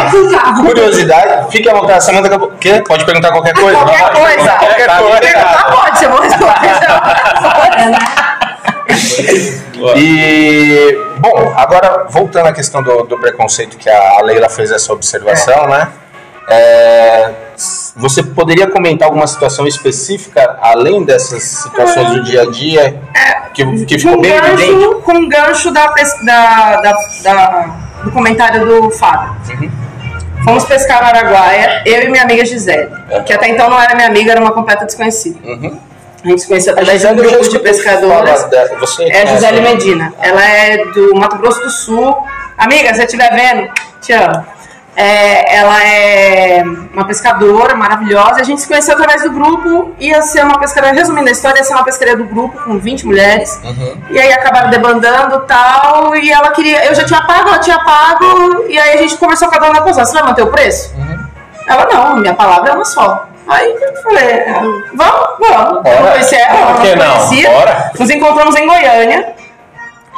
[0.64, 2.04] curiosidade, fique à vontade.
[2.04, 2.82] Samanta, daqui a pouco- quê?
[2.86, 3.76] Pode perguntar qualquer coisa?
[3.78, 4.50] Qualquer Pode, coisa.
[4.52, 5.20] Qualquer Tá coisa.
[5.20, 6.66] Perguntar pode, eu vou responder.
[7.90, 7.98] Né?
[9.96, 15.66] E, bom, agora voltando à questão do, do preconceito que a Leila fez essa observação,
[15.68, 15.88] né?
[16.48, 17.30] É,
[17.96, 23.00] você poderia comentar alguma situação específica, além dessas situações do dia a dia,
[23.54, 24.72] que, que ficou com bem evidente?
[24.72, 25.86] gancho, com gancho da,
[26.22, 29.34] da, da, da- do comentário do Fábio.
[29.50, 29.70] Uhum.
[30.44, 32.88] Fomos pescar no Araguaia, eu e minha amiga Gisele,
[33.24, 35.38] que até então não era minha amiga, era uma completa desconhecida.
[35.42, 35.80] Uhum.
[36.24, 38.44] A gente se conheceu através de um grupo de pescadoras.
[38.44, 38.76] dela.
[38.80, 39.60] Você É a Gisele?
[39.60, 40.12] Medina.
[40.20, 42.14] Ela é do Mato Grosso do Sul.
[42.58, 43.68] Amiga, se você estiver vendo,
[44.00, 44.44] te amo.
[44.96, 48.40] É, ela é uma pescadora maravilhosa.
[48.40, 49.94] A gente se conheceu através do grupo.
[50.00, 53.06] Ia ser uma pescaria, resumindo a história, ia ser uma pescaria do grupo com 20
[53.06, 53.60] mulheres.
[53.62, 54.02] Uhum.
[54.08, 56.16] E aí acabaram debandando e tal.
[56.16, 56.86] E ela queria.
[56.86, 58.64] Eu já tinha pago, ela tinha pago.
[58.68, 60.94] E aí a gente conversou com a dona da pousada: você vai manter o preço?
[60.96, 61.26] Uhum.
[61.68, 63.28] Ela, não, minha palavra é uma só.
[63.48, 64.44] Aí eu falei,
[64.94, 65.40] vamos, vamos.
[65.48, 66.12] Eu não Bora.
[66.12, 67.16] conhecia ela, Por que não?
[67.16, 67.50] conhecia.
[67.50, 67.92] Bora.
[67.98, 69.35] Nos encontramos em Goiânia.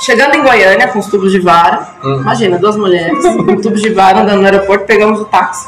[0.00, 1.88] Chegando em Goiânia, com os tubos de vara.
[2.04, 2.20] Hum.
[2.20, 5.66] Imagina, duas mulheres com tubos de vara andando no aeroporto, pegamos o táxi.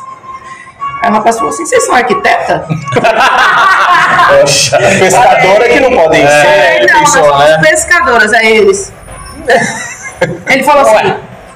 [1.03, 2.66] Aí o rapaz falou assim: vocês são arquiteta?
[4.40, 6.27] Poxa, pescadora que não podem É.
[6.29, 6.77] ser.
[6.83, 7.59] ele não, pensou, nós somos né?
[7.71, 8.93] pescadores, aí eles.
[10.49, 11.14] Ele falou assim: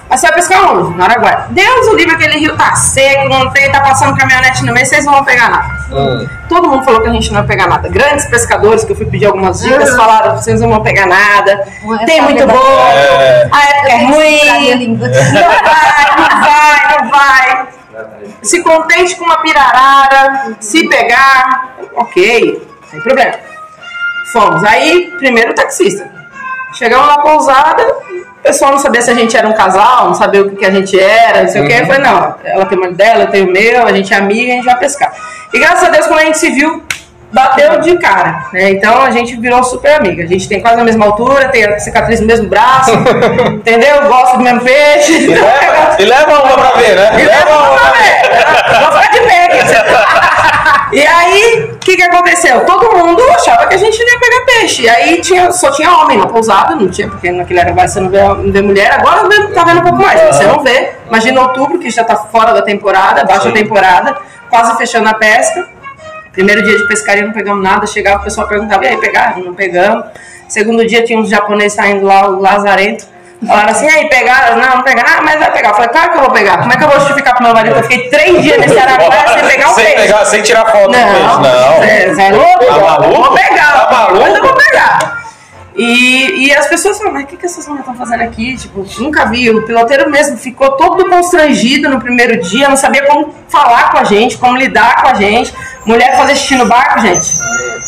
[0.09, 0.97] mas você vai pescar onde?
[0.97, 1.47] No Araguaia.
[1.51, 5.05] Deus, o livre, aquele rio tá seco, não tem, tá passando caminhonete no meio, vocês
[5.05, 5.75] não vão pegar nada.
[5.91, 6.29] Hum.
[6.49, 7.89] Todo mundo falou que a gente não ia pegar nada.
[7.89, 9.97] Grandes pescadores que eu fui pedir algumas dicas Uhum.
[9.97, 11.67] falaram: vocês não vão pegar nada.
[12.01, 12.79] É Tem muito saber bom.
[12.93, 13.49] É.
[13.51, 14.97] A época é minha ruim.
[14.97, 17.69] Não vai, não vai, não vai.
[18.43, 20.53] Se contente com uma pirarara.
[20.61, 23.35] Se pegar, ok, sem problema.
[24.33, 24.63] Fomos.
[24.65, 26.11] Aí, primeiro o taxista.
[26.75, 27.87] Chegamos na pousada,
[28.45, 30.71] pessoal não sabia se a gente era um casal, não sabia o que, que a
[30.71, 31.73] gente era, não sei o que.
[31.73, 34.53] Eu falei, não, ela tem o dela, eu tenho o meu, a gente é amiga,
[34.53, 35.13] a gente vai pescar.
[35.53, 36.83] E graças a Deus, quando a gente se viu,
[37.35, 38.71] bateu de cara, né?
[38.71, 40.23] Então a gente virou super amiga.
[40.23, 42.93] A gente tem quase a mesma altura, tem a cicatriz no mesmo braço,
[43.53, 44.07] entendeu?
[44.07, 45.25] Gosta do mesmo peixe.
[45.25, 47.21] E leva, e leva uma pra ver, né?
[47.21, 48.81] E Leva uma pra ver.
[48.81, 50.35] Vou ficar de pé aqui.
[50.93, 52.65] E aí, o que, que aconteceu?
[52.67, 54.83] Todo mundo achava que a gente ia pegar peixe.
[54.83, 58.11] E aí tinha, só tinha homem na pousada, não tinha, porque naquele era você não
[58.11, 60.93] vê, não vê mulher, agora tá vendo um pouco mais, você não vê.
[61.09, 63.53] Imagina outubro, que já tá fora da temporada, baixa Sim.
[63.53, 64.17] temporada,
[64.49, 65.74] quase fechando a pesca.
[66.35, 69.39] Primeiro dia de pescaria não pegamos nada, chegava o pessoal perguntava, e aí, pegaram?
[69.43, 70.07] Não pegamos.
[70.49, 73.07] Segundo dia tinha uns japoneses saindo lá, o Lazarento.
[73.47, 74.57] Falaram assim, e aí, pegaram?
[74.57, 75.09] Não, não pegaram.
[75.19, 75.71] Ah, mas vai pegar.
[75.71, 76.59] Eu falei, claro que eu vou pegar.
[76.59, 77.77] Como é que eu vou justificar pro meu marido?
[77.77, 80.01] Eu fiquei três dias nesse araguaia sem pegar um sem, peixe.
[80.03, 81.11] pegar, sem tirar foto do peixe.
[81.13, 82.15] Não, Não.
[82.15, 82.65] Você é louco?
[82.65, 83.23] Tá maluco?
[83.23, 83.87] Vou pegar.
[83.87, 84.21] Tá maluco?
[84.23, 85.24] Mas eu vou pegar.
[85.77, 88.57] E, e as pessoas falam, mas o que, que essas mulheres estão fazendo aqui?
[88.57, 89.51] Tipo, nunca vi.
[89.51, 94.05] O piloteiro mesmo ficou todo constrangido no primeiro dia, não sabia como falar com a
[94.05, 95.53] gente, como lidar com a gente.
[95.85, 97.39] Mulher fazer xixi no barco, gente.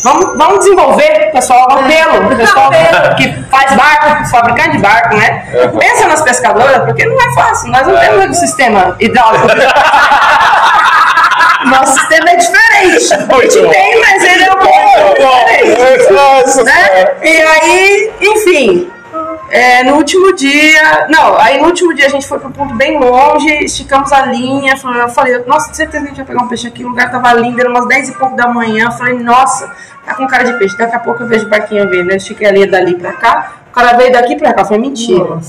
[0.03, 2.35] Vamos, vamos desenvolver, pessoal, vamos pelo.
[2.35, 2.69] Pessoal
[3.17, 5.47] que faz barco, fabricante de barco, né?
[5.79, 7.71] Pensa nas pescadoras, porque não é fácil.
[7.71, 9.47] Nós não temos um sistema hidráulico.
[11.69, 13.13] Nosso sistema é diferente.
[13.13, 17.15] A gente tem, mas ele é um pouco diferente Nossa né?
[17.23, 18.91] E aí, enfim,
[19.49, 21.07] é, no último dia.
[21.09, 24.25] Não, aí no último dia a gente foi para um ponto bem longe, esticamos a
[24.25, 24.73] linha.
[24.73, 26.83] Eu falei, nossa, com certeza a gente vai pegar um peixe aqui.
[26.83, 28.85] O lugar tava lindo, era umas 10 e pouco da manhã.
[28.85, 29.71] Eu falei, nossa,
[30.05, 30.77] tá com cara de peixe.
[30.77, 32.09] Daqui a pouco eu vejo o barquinho vindo.
[32.09, 33.53] Eu estiquei a linha dali pra cá.
[33.69, 34.61] O cara veio daqui pra cá.
[34.61, 35.39] Eu falei, mentira.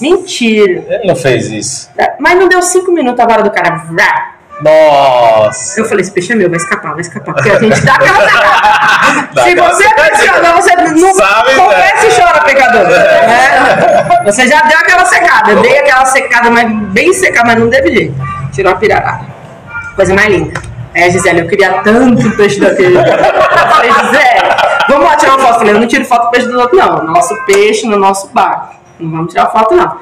[0.00, 0.84] Mentira.
[0.88, 1.90] Ele não fez isso.
[2.18, 3.76] Mas não deu cinco minutos a vara do cara.
[3.90, 4.34] Vrá.
[4.60, 5.80] Nossa.
[5.80, 7.34] Eu falei, esse peixe é meu, vai escapar, vai escapar.
[7.34, 8.72] Porque a gente dá aquela secada.
[9.34, 12.84] Dá Se você é pescador, você não Sabe, confessa e chora, pecador.
[12.88, 14.20] né?
[14.24, 15.50] Você já deu aquela secada.
[15.50, 18.14] Eu dei aquela secada, mas bem secada, mas não teve jeito.
[18.52, 19.22] Tirou a pirarara.
[19.96, 20.60] Coisa mais linda.
[20.94, 22.96] É, Gisele, eu queria tanto peixe daquele.
[22.96, 24.48] Eu falei, Gisele,
[24.88, 25.52] vamos lá tirar uma foto.
[25.54, 27.04] Eu falei, eu não tiro foto do peixe do outro, não.
[27.04, 28.74] Nosso peixe no nosso barco.
[29.00, 29.98] Não vamos tirar foto, não.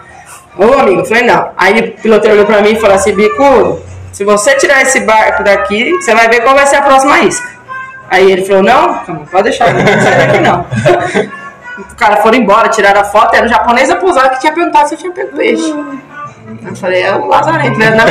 [0.58, 1.50] Ô, amigo, eu falei, não.
[1.56, 3.80] Aí o piloteiro olhou pra mim e falou assim, Bicudo,
[4.12, 7.49] se você tirar esse barco daqui, você vai ver qual vai ser a próxima isca.
[8.09, 10.66] Aí ele falou, não, calma, pode deixar, não sair daqui não.
[11.81, 14.87] O cara foram embora, tiraram a foto, era o japonês da pousada que tinha perguntado
[14.88, 15.75] se eu tinha pego peixe.
[16.62, 17.90] Eu falei, é o Lazarento, né?
[17.90, 18.05] Na.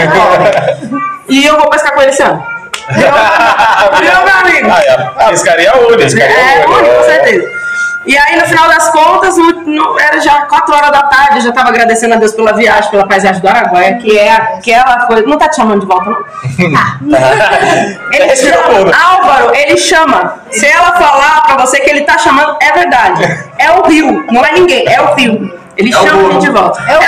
[1.27, 2.43] E eu vou pescar com ele esse ano.
[2.89, 4.69] Meu amigo?
[4.71, 5.25] Ah, é.
[5.25, 6.23] A pescaria única.
[6.23, 7.58] É, único, com certeza.
[8.05, 11.41] E aí, no final das contas, no, no, era já 4 horas da tarde, eu
[11.41, 15.27] já estava agradecendo a Deus pela viagem, pela paisagem do Araguaia, que é aquela coisa.
[15.27, 16.17] Não tá te chamando de volta, não?
[18.13, 20.39] Ele chama, Álvaro, ele chama.
[20.51, 23.23] Se ela falar pra você que ele tá chamando, é verdade.
[23.57, 25.59] É o rio, não é ninguém, é o rio.
[25.77, 26.81] Ele chama a gente de volta.
[26.89, 27.03] É o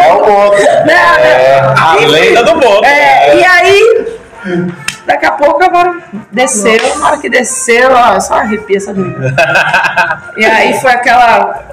[0.00, 0.62] É o outro.
[0.90, 2.84] É, A lenda do boto.
[2.84, 4.06] é, e aí,
[5.06, 5.96] daqui a pouco agora
[6.32, 9.34] desceu, na hora que desceu, ó, só arrepia essa menina.
[10.36, 11.64] E aí foi aquela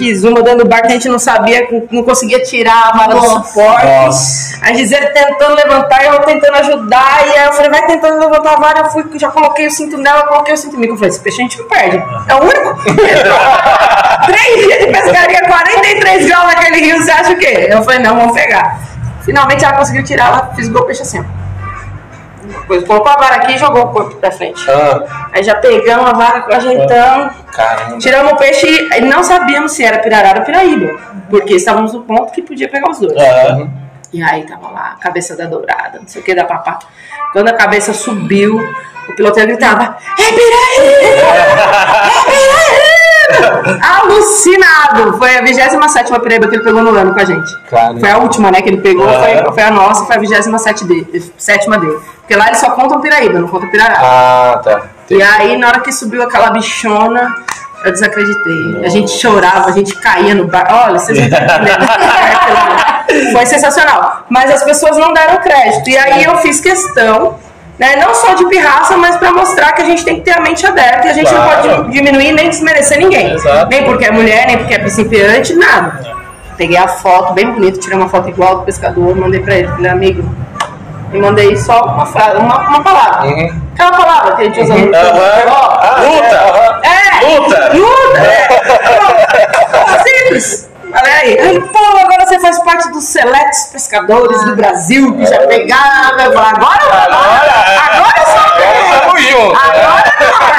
[0.00, 3.86] quizuma dando barco que a gente não sabia, não conseguia tirar a vara do suporte.
[3.86, 4.58] Nossa.
[4.62, 7.26] A Gisele tentando levantar e eu tentando ajudar.
[7.26, 8.78] E aí eu falei, vai tentando levantar a vara.
[8.80, 10.86] Eu fui, já coloquei o cinto nela, coloquei o cinto em mim.
[10.86, 12.02] Eu falei, esse peixe a gente não perde.
[12.28, 12.82] É o único.
[14.26, 17.68] Três dias de pescaria, 43 graus naquele rio, você acha o quê?
[17.70, 18.80] Eu falei, não, vamos pegar.
[19.22, 21.20] Finalmente ela conseguiu tirar, ela fisgou o peixe assim.
[21.20, 21.39] ó.
[22.60, 24.64] Depois colocou a vara aqui e jogou o corpo pra frente.
[24.70, 27.34] Ah, Aí já pegamos a vara, ajeitamos.
[27.54, 27.98] caramba.
[27.98, 30.98] Tiramos o peixe e não sabíamos se era pirarara ou piraíba.
[31.28, 33.12] Porque estávamos no ponto que podia pegar os dois.
[33.20, 33.66] Ah,
[34.12, 36.78] E aí tava lá, a cabeça da dourada, não sei o que da papá.
[37.32, 38.56] Quando a cabeça subiu,
[39.08, 41.26] o piloteiro gritava: É piraíba!
[41.26, 42.89] É piraíba!
[43.82, 45.16] Alucinado!
[45.18, 45.76] Foi a 27
[46.20, 47.56] piraíba que ele pegou no ano com a gente.
[47.70, 48.00] Caramba.
[48.00, 49.42] Foi a última, né, que ele pegou, É.
[49.44, 51.98] foi, foi a nossa, foi a 27 dele, sétima dele.
[52.20, 53.98] Porque lá eles só contam piraíba, não contam pirarara.
[54.02, 54.82] Ah, tá.
[55.10, 57.34] E aí, na hora que subiu aquela bichona,
[57.84, 58.80] eu desacreditei.
[58.84, 60.66] A gente chorava, a gente caía no bar.
[60.86, 61.86] Olha, vocês não estão entendendo.
[63.32, 64.24] Foi sensacional.
[64.28, 65.90] Mas as pessoas não deram crédito.
[65.90, 67.36] E aí eu fiz questão,
[67.80, 70.40] né, não só de pirraça, mas para mostrar que a gente tem que ter a
[70.42, 71.76] mente aberta e a gente não Claro.
[71.76, 73.32] pode diminuir nem desmerecer ninguém.
[73.32, 73.68] Exato.
[73.70, 75.98] Nem porque é mulher, nem porque é principiante, nada.
[76.58, 79.68] Peguei a foto bem bonita, tirei uma foto igual do pescador, mandei pra ele.
[79.68, 80.22] Falei, amigo,
[81.10, 83.26] e mandei só uma frase, uma, uma palavra.
[83.26, 83.60] Uhum.
[83.72, 85.78] Aquela palavra que a gente usa no Aham.
[85.80, 86.80] Ah, Luta!
[86.86, 87.26] é!
[87.38, 87.70] Luta!
[87.72, 88.20] Luta!
[88.20, 88.48] É.
[90.04, 90.69] Simples!
[90.92, 91.60] Olha aí.
[91.60, 96.20] Pô, agora você faz parte dos selectos pescadores do Brasil que já pegaram.
[96.20, 97.54] Eu falo, Agora, agora,
[97.94, 98.50] agora eu sou
[99.52, 100.10] Agora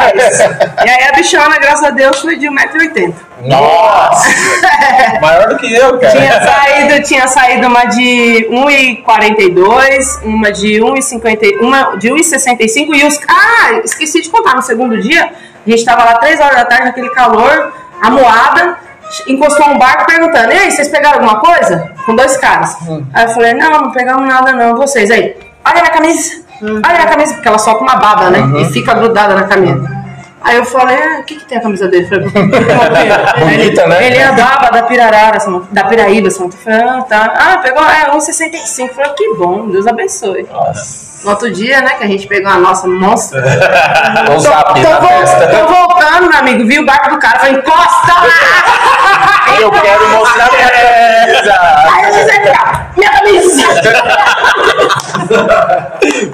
[0.10, 0.40] é nóis.
[0.86, 3.14] E aí a bichona, graças a Deus, foi de 1,80m.
[3.44, 4.30] Nossa.
[5.22, 6.12] Maior do que eu, cara.
[6.12, 13.20] Tinha saído, tinha saído uma de 1,42, uma de 1,50, uma de 1,65 e os.
[13.28, 15.32] Ah, esqueci de contar, no segundo dia,
[15.66, 18.78] a gente tava lá 3 horas da tarde, naquele calor, a moada,
[19.28, 21.92] encostou um barco perguntando: Ei, vocês pegaram alguma coisa?
[22.06, 22.78] Com dois caras.
[23.14, 25.10] Aí eu falei: Não, não pegamos nada, não, vocês.
[25.12, 28.40] Aí, olha minha camisa, olha minha camisa, porque ela solta uma baba, né?
[28.62, 30.01] E fica grudada na camisa.
[30.42, 32.08] Aí eu falei, ah, o que, que tem a camisa dele?
[32.08, 32.28] Falei,
[33.40, 34.08] Bonita, né?
[34.08, 35.38] Ele é da da Pirarara,
[35.72, 37.34] da Piraíba, Eu falei, ah, tá.
[37.36, 38.88] Ah, pegou, é, 1,65.
[38.90, 40.48] Eu Falei, que bom, Deus abençoe.
[41.24, 43.42] No outro dia, né, que a gente pegou a nossa monstra.
[44.36, 48.14] O zap tô, na tô voltando, meu amigo, vi o barco do cara, falei, encosta
[48.14, 49.60] lá!
[49.60, 51.54] Eu quero mostrar minha camisa.
[51.94, 53.64] Aí eu disse, "Cá, minha camisa!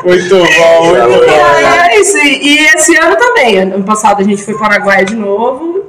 [0.03, 1.45] Muito bom, muito E bom.
[1.45, 2.17] aí é isso.
[2.17, 3.57] E esse ano também.
[3.59, 5.85] Ano passado a gente foi para o Paraguai de novo.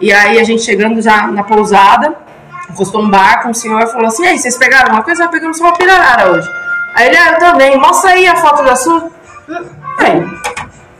[0.00, 2.14] E aí a gente chegando já na pousada,
[2.70, 5.26] encostou um barco, um senhor falou assim: E aí, vocês pegaram alguma coisa?
[5.28, 6.48] Pegamos só uma pirarara hoje.
[6.94, 7.76] Aí ele, ah, eu também.
[7.78, 9.10] Mostra aí a foto da sua.
[9.98, 10.24] Aí,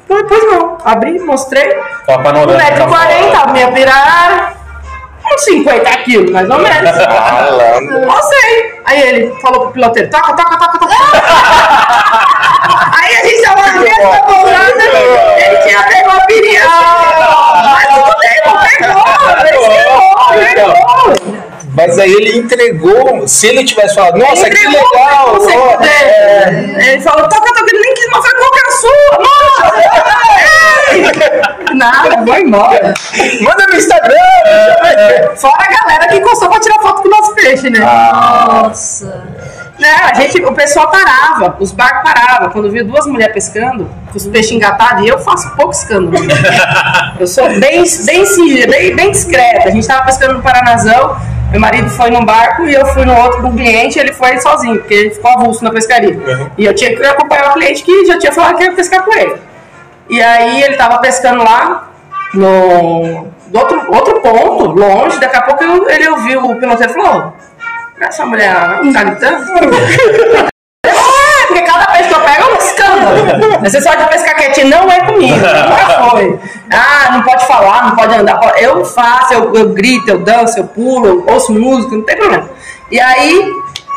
[0.06, 0.78] pois não.
[0.84, 1.74] Abri, mostrei.
[2.06, 2.86] Tá panorâmica.
[2.86, 4.57] 1,40m, a minha pirarara.
[5.32, 6.90] Uns 50 quilos, mais ou menos.
[6.90, 8.06] Falando.
[8.06, 8.78] Mostrei.
[8.86, 10.94] Aí ele falou pro piloteiro, toca, toca, toca, toca.
[13.00, 14.82] Aí a gente tava na mesa da pousada,
[15.36, 16.62] ele tinha pego a pirinha.
[17.64, 17.88] Mas
[18.20, 19.04] bem, não pegou,
[19.42, 19.74] pegou,
[20.32, 21.38] pegou.
[21.78, 23.28] Mas aí ele entregou.
[23.28, 25.36] Se ele tivesse falado, nossa, Ele que entregou legal!
[25.36, 26.90] o ó, é.
[26.90, 29.18] Ele falou, toca, toca, ele nem quis mostrar qual que era a sua.
[31.74, 32.17] Nossa!
[32.28, 32.94] Foi embora.
[33.40, 34.14] Manda no Instagram!
[35.36, 37.80] Fora a galera que encostou pra tirar foto com o nosso peixe, né?
[37.80, 39.24] Nossa.
[39.78, 42.50] Né, a gente, o pessoal parava, os barcos paravam.
[42.50, 46.18] Quando viu duas mulheres pescando, com os peixes engatados, e eu faço pouco escândalo.
[47.18, 49.68] eu sou bem, bem, bem, bem discreta.
[49.68, 51.16] A gente tava pescando no Paranazão,
[51.50, 54.38] meu marido foi num barco e eu fui no outro com um cliente, ele foi
[54.38, 56.18] sozinho, porque ele ficou avulso na pescaria.
[56.58, 59.16] E eu tinha que acompanhar o cliente que já tinha falado que ia pescar com
[59.16, 59.36] ele.
[60.10, 61.87] E aí ele tava pescando lá,
[62.34, 66.94] no do outro, outro ponto, longe, daqui a pouco eu- ele ouviu o piloteiro e
[66.94, 67.18] falou,
[68.00, 68.54] "Ô, essa mulher
[68.92, 69.44] tá gritando?
[70.86, 73.60] É, porque cada vez que eu pego é um escândalo.
[73.60, 76.38] Você só de pescar quietinho, não é comigo, nunca foi.
[76.72, 78.38] Ah, não pode falar, não pode andar.
[78.58, 82.48] Eu faço, eu, eu grito, eu danço, eu pulo, eu ouço música, não tem problema.
[82.90, 83.50] E aí,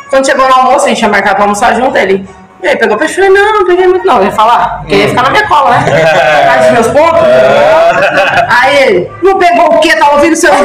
[0.10, 2.28] quando chegou no almoço, a gente tinha marcado pra almoçar junto, ele.
[2.62, 3.19] E aí, pegou peixe?
[3.19, 4.17] Eu falei, não, não peguei muito não.
[4.17, 6.04] Eu ia falar, porque ia ficar na minha cola, né?
[6.41, 7.21] Atrás dos meus pontos.
[8.50, 9.95] Aí ele, não pegou o quê?
[9.95, 10.54] Tá ouvindo seu.
[10.54, 10.58] O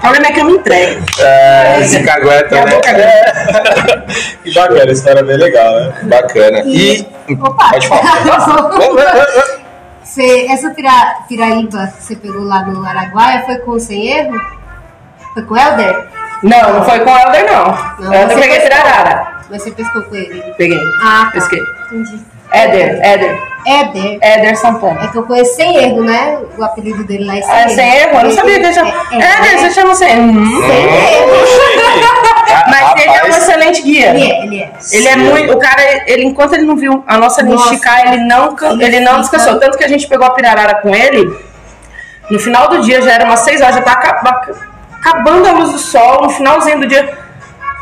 [0.00, 1.04] problema é que eu me entrego.
[1.20, 2.66] É, se cagueta, né?
[2.66, 3.38] boca é
[4.42, 5.92] Que bacana, a história é bem legal, né?
[6.02, 6.62] Bacana.
[6.64, 7.06] E.
[7.40, 7.70] Opa!
[7.70, 8.22] Pode falar.
[10.02, 10.90] Você, essa pira,
[11.28, 14.40] piraíba que você pegou lá no Araguaia foi com sem erro?
[15.34, 16.08] Foi com o Helder?
[16.42, 17.64] Não, não foi com o Helder, não.
[18.00, 18.68] Não, Helder eu peguei pescou.
[18.82, 19.28] pirarara.
[19.50, 20.42] Mas você pescou com ele?
[20.56, 20.78] Peguei.
[21.02, 21.30] Ah, tá.
[21.32, 21.60] Pesquei.
[21.90, 22.20] Entendi.
[22.52, 23.38] Éder, Éder.
[23.66, 24.18] Éder.
[24.22, 25.04] Éder Santana.
[25.04, 26.38] É que eu conheço sem erro, né?
[26.56, 27.70] O apelido dele lá é sem Ah, erro.
[27.70, 28.18] sem erro?
[28.18, 28.90] Eu não sabia que ele chama.
[29.12, 30.22] É, é, Éder, você chama sem erro.
[30.22, 30.62] Hum.
[32.70, 34.10] Mas ele é um excelente guia.
[34.10, 34.70] Ele é, ele é.
[34.92, 35.52] Ele é muito.
[35.54, 39.00] O cara, ele, enquanto ele não viu a nossa linha esticar, ele não, Ele ele
[39.00, 39.58] não descansou.
[39.58, 41.28] Tanto que a gente pegou a pirarara com ele.
[42.30, 44.42] No final do dia, já era umas 6 horas, já tá acaba-
[45.08, 46.22] acabando a luz do sol.
[46.22, 47.26] No finalzinho do dia.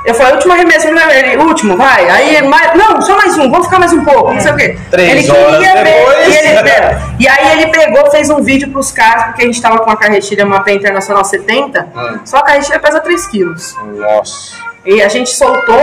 [0.04, 2.08] Eu falei, último arremesso, ele, último, vai.
[2.08, 4.56] Aí, ele, mais, não, só mais um, vamos ficar mais um pouco, não sei o
[4.56, 4.78] quê.
[4.88, 6.28] Três ele queria ver.
[6.28, 9.60] E, ele, é, e aí ele pegou, fez um vídeo pros caras, porque a gente
[9.60, 12.20] tava com a carretilha Mapé Internacional 70, Hum.
[12.24, 13.74] só a carretilha pesa 3 quilos.
[13.98, 14.54] Nossa.
[14.86, 15.74] E a gente soltou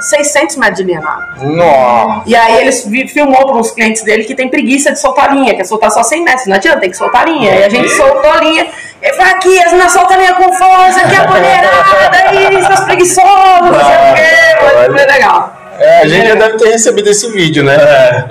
[0.00, 1.00] 600 metros de linha.
[1.40, 2.22] Nossa.
[2.26, 5.64] E aí eles filmou para uns clientes dele que tem preguiça de soltar linha, quer
[5.64, 7.54] soltar só 100 metros, não adianta, tem que soltar linha.
[7.54, 8.66] E a gente soltou a linha,
[9.00, 12.80] ele falou, aqui, as não soltam linha com força, aqui é a mulherada, isso, os
[12.80, 14.30] preguiçosos, não sei o quê,
[14.62, 15.56] mas foi legal.
[15.78, 17.74] É, a gente já deve ter recebido esse vídeo, né?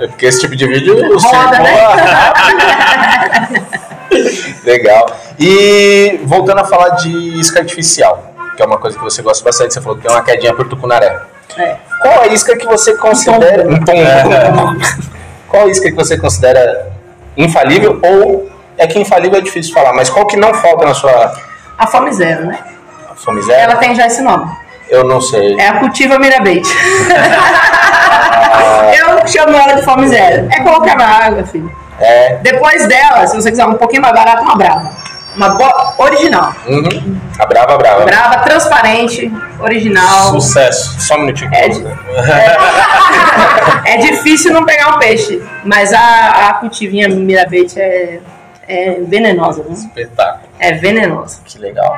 [0.00, 1.72] É, porque esse tipo de vídeo Roda, né?
[4.64, 5.06] Legal.
[5.38, 8.29] E voltando a falar de isca artificial,
[8.60, 10.68] que é uma coisa que você gosta bastante, você falou que tem uma quedinha por
[10.68, 11.18] tucunaré.
[11.56, 11.76] É.
[12.02, 13.66] Qual a isca que você considera.
[13.66, 14.84] Um tombo.
[15.48, 16.92] Qual a isca que você considera
[17.38, 17.98] infalível?
[18.02, 21.32] Ou é que infalível é difícil falar, mas qual que não falta na sua
[21.78, 22.58] A fome zero, né?
[23.16, 23.58] fome zero?
[23.58, 24.50] Ela tem já esse nome.
[24.90, 25.58] Eu não sei.
[25.58, 26.68] É a cultiva mirabete.
[28.98, 30.48] Eu chamo ela de fome zero.
[30.52, 31.74] É colocar na água, filho.
[31.98, 32.36] É.
[32.42, 34.90] Depois dela, se você quiser um pouquinho mais barato, uma brava.
[35.36, 36.52] Uma boa original.
[36.66, 37.20] Uhum.
[37.38, 38.04] A brava, brava.
[38.04, 40.32] Brava, transparente, original.
[40.32, 41.00] Sucesso.
[41.00, 41.50] Só um minutinho.
[41.54, 41.84] É, di-
[43.86, 48.20] é difícil não pegar um peixe, mas a, a cultivinha mirabete é,
[48.68, 49.72] é venenosa, né?
[49.72, 50.50] Espetáculo.
[50.58, 51.38] É venenosa.
[51.44, 51.96] Que legal.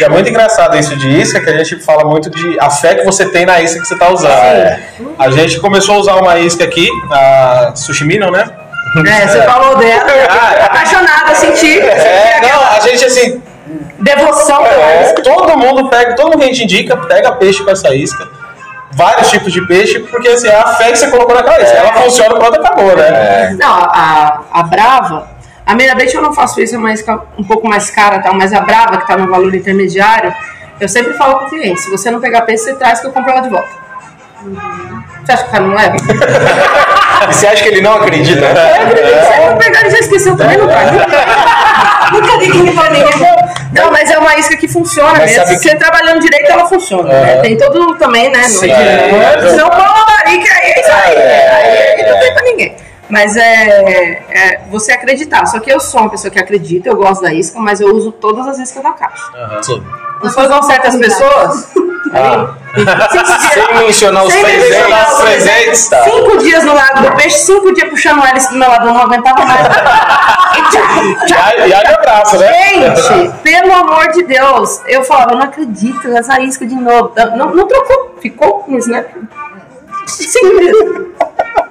[0.00, 2.94] E é muito engraçado isso de isca, que a gente fala muito de a fé
[2.96, 4.32] que você tem na isca que você está usando.
[4.32, 4.80] É.
[5.18, 8.50] A gente começou a usar uma isca aqui, a Sushi Minion, né?
[9.06, 13.42] É, você falou dela, Ah, apaixonada, senti, É, senti não, a gente assim,
[14.00, 15.22] devoção pela é, isca.
[15.22, 18.28] todo mundo pega, todo mundo que a gente indica, pega peixe com essa isca.
[18.92, 21.76] Vários tipos de peixe, porque assim, é a fé que você colocou naquela isca.
[21.76, 23.06] Ela funciona, pronto, acabou, né?
[23.06, 23.50] É.
[23.56, 25.28] Não, a, a Brava,
[25.64, 28.52] a Mirabete eu não faço isso, é uma isca um pouco mais cara, tal, mas
[28.52, 30.34] a Brava, que está no valor intermediário,
[30.80, 33.30] eu sempre falo pro cliente, se você não pegar peixe, você traz que eu compro
[33.30, 33.68] ela de volta.
[35.24, 35.96] Você acha que o cara não leva?
[37.28, 38.40] E você acha que ele não acredita?
[38.44, 40.90] Eu acredito, se eu não pegar, ele já esqueceu também, não traz.
[40.90, 43.20] Nunca pra ninguém.
[43.72, 45.46] Não, mas é uma isca que funciona Mas mesmo.
[45.58, 47.08] você trabalhando direito, ela funciona.
[47.12, 47.36] né?
[47.42, 48.42] Tem todo também, né?
[48.44, 49.64] Sim, Não é.
[49.64, 51.14] Uma marica, aí é isso aí.
[51.14, 52.10] É, Aí é.
[52.12, 52.76] não tem pra ninguém.
[53.10, 55.44] Mas é, é você acreditar.
[55.46, 58.10] Só que eu sou uma pessoa que acredita, eu gosto da isca, mas eu uso
[58.12, 59.22] todas as iscas da caixa.
[59.62, 59.84] Sim.
[60.22, 61.68] Não igual certas pessoas.
[62.12, 62.54] Ah.
[63.52, 64.70] Sem mencionar os Sem presentes.
[64.70, 66.04] mencionar os presentes, tá.
[66.04, 68.94] Cinco dias no lado do peixe, cinco dias puxando o hélice do meu lado, eu
[68.94, 69.66] não aguentava mais.
[70.56, 71.68] E.
[71.68, 72.52] E haja abraço, né?
[72.68, 77.12] Gente, pelo amor de Deus, eu falava, eu não acredito, essa isca de novo.
[77.36, 79.06] Não, não trocou, ficou no snap.
[80.06, 81.12] Sim mesmo.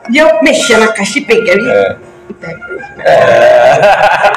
[0.10, 1.70] E eu mexia na caixa e peguei.
[1.70, 1.98] É.
[2.42, 2.60] Pego.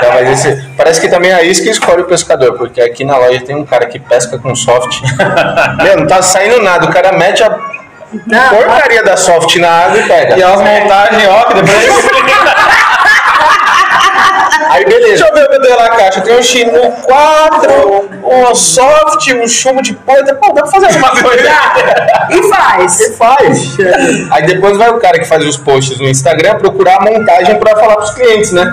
[0.01, 3.17] Tá, mas esse- parece que também é a isca escolhe o pescador, porque aqui na
[3.17, 5.01] loja tem um cara que pesca com soft.
[5.83, 7.49] Meu, não tá saindo nada, o cara mete a
[8.27, 10.37] Não, porcaria da soft na água e pega.
[10.37, 12.13] E elas montagens, ó, que depois.
[14.71, 15.07] Aí beleza.
[15.09, 16.21] Deixa eu ver o que eu dei na caixa.
[16.21, 20.35] Tem um Chinu 4, um soft, um chumbo de poita.
[20.35, 21.49] Pô, dá pra fazer alguma coisa.
[22.31, 22.93] e faz.
[22.93, 23.77] Você faz.
[24.31, 27.75] Aí depois vai o cara que faz os posts no Instagram procurar a montagem pra
[27.77, 28.65] falar pros clientes, né?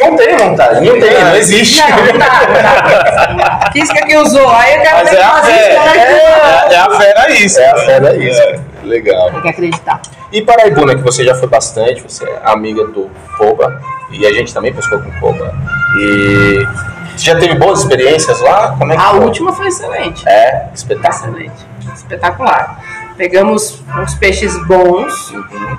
[0.00, 1.80] Não tem montagem, não tem, não existe.
[1.80, 3.70] Não, não não dá.
[4.06, 4.48] Que usou?
[4.48, 5.68] Aí o cara Mas é que a fé.
[5.68, 5.98] isso, né?
[6.70, 7.60] É, é a fé na isca.
[7.60, 8.60] É a fé da isca.
[8.84, 9.30] Legal.
[9.32, 10.00] Tem que acreditar.
[10.30, 14.52] E Paraibuna, que você já foi bastante, você é amiga do Koba, e a gente
[14.52, 15.54] também pescou com Koba.
[15.96, 16.66] E
[17.16, 18.76] você já teve boas experiências lá?
[18.78, 19.20] Como é que A foi?
[19.20, 20.28] última foi excelente.
[20.28, 21.30] É, espetáculo.
[21.32, 21.66] Excelente.
[21.94, 22.80] Espetacular.
[23.16, 25.32] Pegamos uns peixes bons.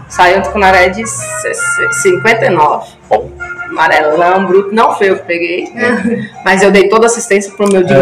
[0.09, 2.88] Saiu um tucunaré de 59.
[3.07, 3.30] Bom,
[3.69, 4.74] amarelão, bruto.
[4.76, 6.30] Não foi eu que peguei, né?
[6.43, 7.99] mas eu dei toda a assistência pro meu né?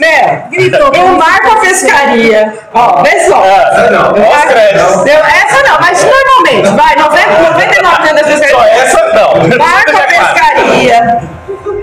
[0.00, 0.90] Meu, Gritou.
[0.94, 2.58] eu marco a pescaria.
[2.72, 3.44] Ó, vê só.
[3.44, 5.06] Essa não, os créditos.
[5.06, 8.50] essa não, mas normalmente, vai, 90, 99% das pescarias.
[8.50, 9.58] Só essa não.
[9.58, 11.20] Marco a pescaria.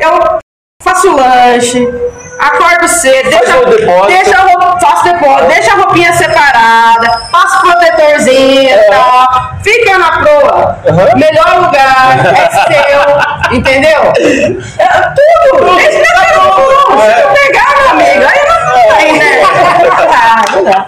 [0.02, 0.40] Eu
[0.82, 1.88] faço lanche.
[2.40, 4.08] Acordo cedo, Faz deixa, o depósito.
[4.08, 10.78] deixa roupa, faço depósito, deixa a roupinha separada, faço protetorzinho e tal, fica na proa,
[10.86, 11.20] Uhum.
[11.20, 14.02] melhor lugar, é seu, entendeu?
[14.78, 19.42] É, tudo, deixa na proa, se não pegar, meu amigo, aí não vai, né?
[20.14, 20.86] Ah, não dá.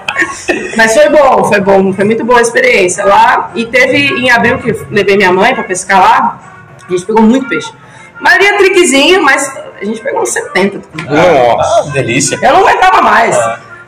[0.78, 3.50] Mas foi bom, foi bom, foi muito boa a experiência lá.
[3.56, 6.40] E teve em abril que levei minha mãe pra pescar lá,
[6.88, 7.72] a gente pegou muito peixe.
[8.20, 9.48] Maria triquezinho, mas
[9.82, 10.82] a gente pegou uns 70.
[11.06, 12.40] Nossa, Ah, delícia.
[12.42, 13.36] Eu não aguentava mais.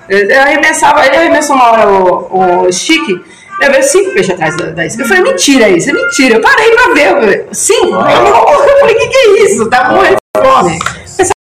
[0.10, 3.24] Eu, eu arremessava, ele arremessou uma hora o, o chique,
[3.60, 5.02] levei cinco peixes atrás da, da isca.
[5.04, 6.36] Eu falei, mentira isso, é mentira.
[6.36, 7.08] Eu parei pra ver.
[7.08, 7.88] Eu falei, cinco?
[7.88, 9.70] Eu falei, o que, que é isso?
[9.70, 10.80] Tá morrendo de fome.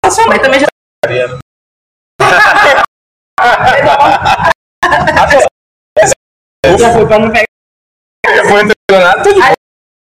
[0.05, 0.67] A sua mãe também já
[6.77, 7.45] já foi pra não pegar.
[8.36, 9.53] Já foi entrenado, tudo bom.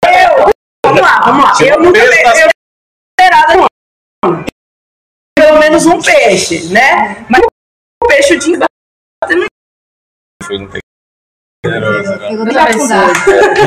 [0.06, 0.52] Eu,
[0.86, 1.66] vamos lá, vamos lá.
[1.66, 2.51] Eu nunca Peso
[5.92, 7.16] um peixe, né?
[7.28, 7.42] Mas
[8.02, 8.58] o peixe de
[10.44, 10.68] Foi um
[11.64, 12.28] generoso, né?
[12.28, 13.06] Pegou jacundá.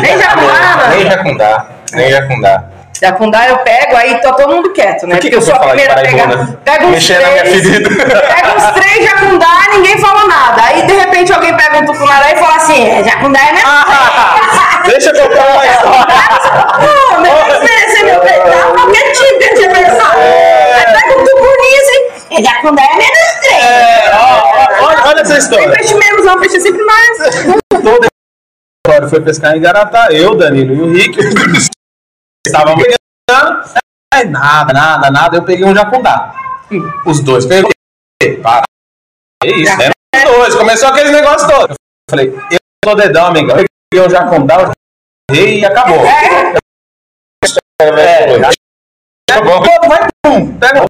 [0.01, 1.67] Nem jacundá, Nem jacundá.
[1.93, 2.63] Nem jacundá.
[3.01, 5.15] Jacundá eu pego, aí tá todo mundo quieto, né?
[5.15, 6.57] Por que Porque eu que sou a de primeira a pegar.
[6.63, 7.63] Pega uns minha três.
[7.63, 7.89] ferida.
[7.89, 10.63] Pega uns três jacundá e ninguém fala nada.
[10.63, 13.65] Aí de repente alguém pega um tucunaré e fala assim: é, jacundá é minha.
[14.85, 15.83] Deixa eu contar mais.
[15.83, 18.41] Não, não vai desmerecer meu peixe.
[18.73, 20.15] Qualquer tipo que você pensar.
[20.15, 21.85] Aí pega um tucuninho
[22.35, 22.41] assim.
[22.41, 23.63] É, jacundá é menos três.
[23.63, 25.71] É, ó, ó, olha, olha essa história.
[25.71, 27.17] peixe menos, não, peixe é sempre mais.
[27.69, 28.07] Toda
[28.85, 31.19] história foi pescar em Garatá, eu, Danilo e o Rick.
[32.45, 33.65] Estávamos pegando.
[34.13, 35.37] É, nada, nada, nada.
[35.37, 36.33] Eu peguei um jacundá.
[37.05, 37.71] Os dois pegou.
[38.41, 38.63] Para.
[39.43, 39.89] É isso, né?
[40.23, 40.55] Dois.
[40.55, 41.71] Começou aquele negócio todo.
[41.71, 41.75] Eu
[42.09, 43.53] falei, eu sou dedão, amiga.
[43.53, 46.05] Eu peguei um jacundá, eu e acabou.
[47.81, 48.39] É,
[49.27, 49.61] tá bom.
[49.61, 50.85] Pô, vai, pum, pega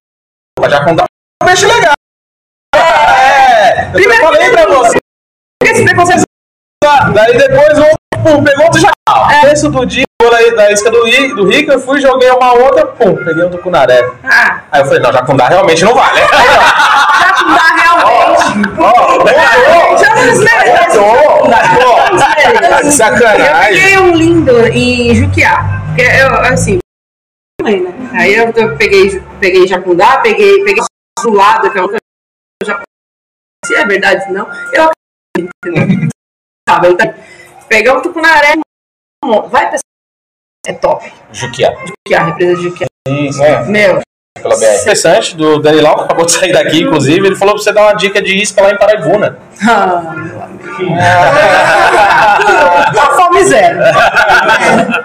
[0.59, 1.03] o jacundá.
[1.03, 1.93] É um peixe legal.
[2.75, 4.97] É, eu Primeiro falei pra você.
[5.63, 6.23] Esse preconceito.
[6.83, 9.31] Tá, Daí depois um, pum, pegou outro jacal.
[9.31, 9.51] É.
[9.51, 10.99] Esse do dia, aí, da isca do,
[11.35, 14.03] do Rico, eu fui, joguei uma outra, pum, peguei um tucunaré.
[14.23, 16.19] Ah, Aí eu falei, não, jacundá realmente não vale.
[16.19, 18.69] jacundá realmente.
[18.79, 19.17] Ó,
[20.15, 20.97] não desmerece.
[20.97, 23.73] ó, Eu Sacanagem.
[23.73, 25.81] peguei um lindo em Juquiá.
[25.87, 26.77] Porque eu, assim,
[27.63, 27.81] né?
[28.13, 30.83] Aí eu, eu peguei, peguei Jacundá, peguei, peguei
[31.25, 31.97] do lado, que é que eu
[32.63, 32.81] já
[33.65, 34.47] se é verdade, não.
[34.71, 34.89] Eu
[35.35, 36.09] acredito?
[36.69, 37.13] Sabe, eu tá-
[37.67, 38.53] peguei um tucunaré,
[39.49, 39.75] vai.
[40.67, 41.11] É top.
[41.31, 41.73] Juquiá.
[41.85, 42.87] Juquiá, represa de Juquiá.
[43.07, 43.65] Isso, é.
[43.65, 44.01] Meu,
[44.39, 44.65] Pela BR.
[44.81, 47.93] Interessante, do Danilão, que acabou de sair daqui, inclusive, ele falou pra você dar uma
[47.93, 49.39] dica de isca lá em Paraibuna.
[49.67, 50.65] ah, meu amigo.
[52.99, 53.79] A fome zero.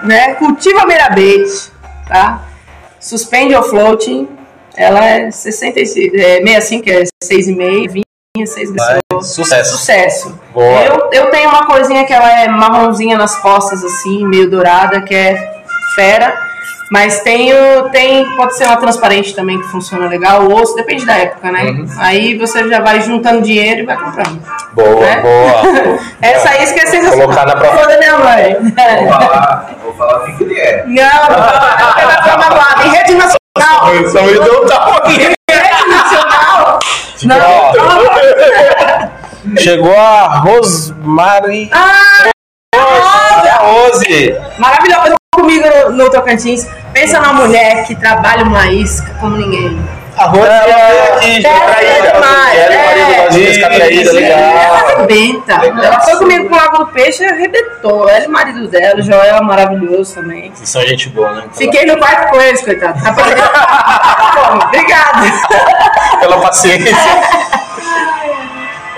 [0.07, 0.35] né?
[0.35, 1.71] Cultiva meirabete,
[2.09, 2.43] tá?
[2.99, 4.29] Suspende o floating.
[4.77, 8.03] Ela é 66, é 65, que é 6,5,
[8.37, 9.27] vinha 6 graus.
[9.27, 9.77] Sucesso.
[9.77, 10.41] Sucesso.
[10.53, 10.83] Boa.
[10.83, 15.15] Eu, eu tenho uma coisinha que ela é marronzinha nas costas, assim, meio dourada, que
[15.15, 15.63] é
[15.95, 16.51] fera.
[16.91, 21.17] Mas tenho, tem, pode ser uma transparente também que funciona legal, o osso, depende da
[21.17, 21.63] época, né?
[21.63, 21.87] Uhum.
[21.99, 24.43] Aí você já vai juntando dinheiro e vai comprando.
[24.73, 25.21] Boa, né?
[25.21, 26.01] boa.
[26.21, 27.29] Essa isca é sensacional.
[27.29, 27.97] Colocar na prova.
[27.97, 28.57] Minha mãe.
[28.61, 30.85] Vou falar, vou falar o que ele é.
[30.85, 32.87] Não, ela vai ficar magoada.
[32.89, 33.15] Em rede nacional.
[33.15, 33.15] São então aqui.
[33.15, 33.31] Rede nacional.
[33.31, 33.40] Não.
[39.59, 41.69] Chegou a Rosmari.
[41.73, 42.31] Ah,
[42.77, 44.39] A Rose.
[44.59, 46.67] maravilhosa comigo no, no Tocantins.
[46.93, 49.81] Pensa numa mulher que trabalha uma isca como ninguém.
[50.17, 52.13] A Rose ela aqui, É, traíra.
[52.13, 53.17] demais, Ela e o marido é.
[53.17, 54.75] gosta de pescar traíra, Ela legal.
[54.75, 55.53] arrebenta.
[55.53, 58.09] Ela foi comigo pro Lago do Peixe e arrebentou.
[58.09, 60.51] Ela e o marido dela, o Joel é maravilhoso também.
[60.55, 61.45] Vocês são gente boa, né?
[61.57, 62.99] Fiquei no quarto com eles, coitado.
[64.67, 65.23] Obrigada.
[66.21, 66.97] Pela paciência.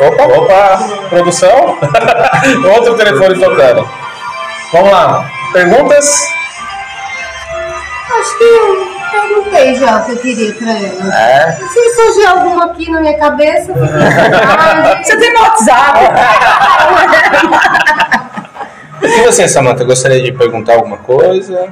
[0.01, 1.79] Opa, opa, produção.
[2.75, 3.89] Outro telefone tocando.
[4.73, 5.31] Vamos lá.
[5.53, 6.21] Perguntas?
[8.19, 11.15] Acho que perguntei já o que eu queria pra ela.
[11.21, 11.57] É.
[11.73, 13.87] Se surgir alguma aqui na minha cabeça, eu fico
[15.05, 15.99] Você tem no WhatsApp?
[19.05, 21.69] E você, Samanta, gostaria de perguntar alguma coisa?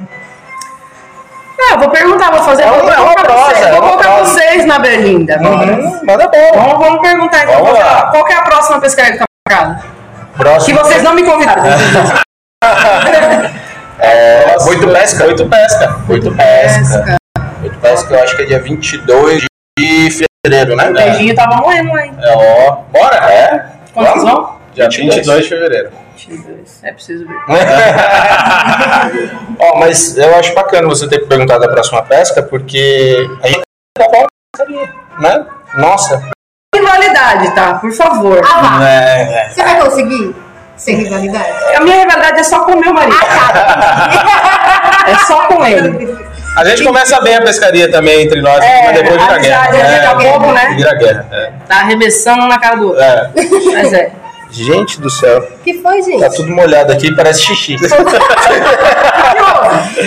[1.57, 2.63] Não, eu vou perguntar, vou fazer.
[2.63, 4.25] É vou colocar prosa, vocês, é vou colocar prosa.
[4.33, 5.37] vocês na berlinda.
[5.37, 6.29] Uhum, manda.
[6.53, 7.53] Vamos, vamos perguntar então.
[7.55, 8.07] Vamos qual, é- lá.
[8.11, 9.81] qual que é a próxima pescaria que tá marcada?
[10.65, 11.63] Que vocês não me convidaram.
[14.03, 15.23] É, Boito Pesca.
[15.25, 15.87] Boito Pesca.
[16.07, 17.20] Boito Pesca.
[17.37, 19.43] Boito Pesca, eu acho que é dia 22
[19.77, 20.09] de
[20.43, 20.89] fevereiro, né?
[20.89, 22.13] O beijinho tava morrendo hein?
[22.19, 22.75] É, ó.
[22.91, 23.15] Bora?
[23.31, 23.69] É?
[23.93, 24.59] Quantos vão?
[24.73, 25.15] Dia 22.
[25.15, 25.91] 22 de fevereiro.
[26.83, 27.35] É preciso ver.
[29.59, 33.61] Ó, mas eu acho bacana você ter perguntado a próxima pesca, porque a gente
[33.97, 34.05] tá
[35.19, 35.45] né?
[35.75, 36.29] Nossa.
[36.75, 37.73] Rivalidade, tá?
[37.75, 38.39] Por favor.
[38.45, 38.87] Ah, lá.
[38.87, 40.35] É, Você vai conseguir?
[40.77, 41.75] Sem rivalidade?
[41.75, 43.17] A minha rivalidade é só com o meu marido.
[45.07, 46.15] É só com ele.
[46.55, 49.61] A gente começa bem a pescaria também entre nós, É, mas depois vira guerra.
[49.71, 50.73] daqui a É, pouco, né?
[50.75, 51.25] Vira guerra.
[51.31, 51.51] É.
[51.67, 53.01] Tá arremessando um na cara do outro.
[53.01, 53.29] É.
[53.73, 54.11] Mas é.
[54.53, 56.19] Gente do céu, que foi, gente?
[56.19, 57.77] tá tudo molhado aqui, parece xixi.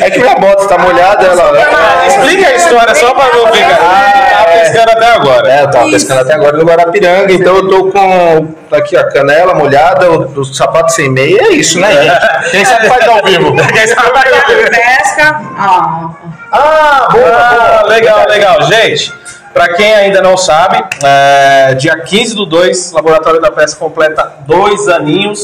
[0.02, 1.58] é que minha bota tá molhada, ela.
[2.04, 3.78] É, Explica a história só pra não ficar.
[3.80, 5.48] Ah, tá pescando até agora.
[5.50, 9.54] É, eu tava pescando até agora no Guarapiranga, então eu tô com aqui a canela
[9.54, 12.18] molhada, o, o sapato sem meia, é isso, né, gente?
[12.50, 13.54] Quem sabe faz ao vivo.
[13.56, 14.70] Quem sabe vai ver.
[14.70, 15.40] Pesca.
[15.58, 16.10] Ah,
[16.56, 17.88] Ah, boa, Ah, boa.
[17.92, 18.62] legal, legal.
[18.62, 19.12] Gente,
[19.52, 24.88] pra quem ainda não sabe, é, dia 15 do 2, Laboratório da Pesca completa dois
[24.88, 25.40] aninhos.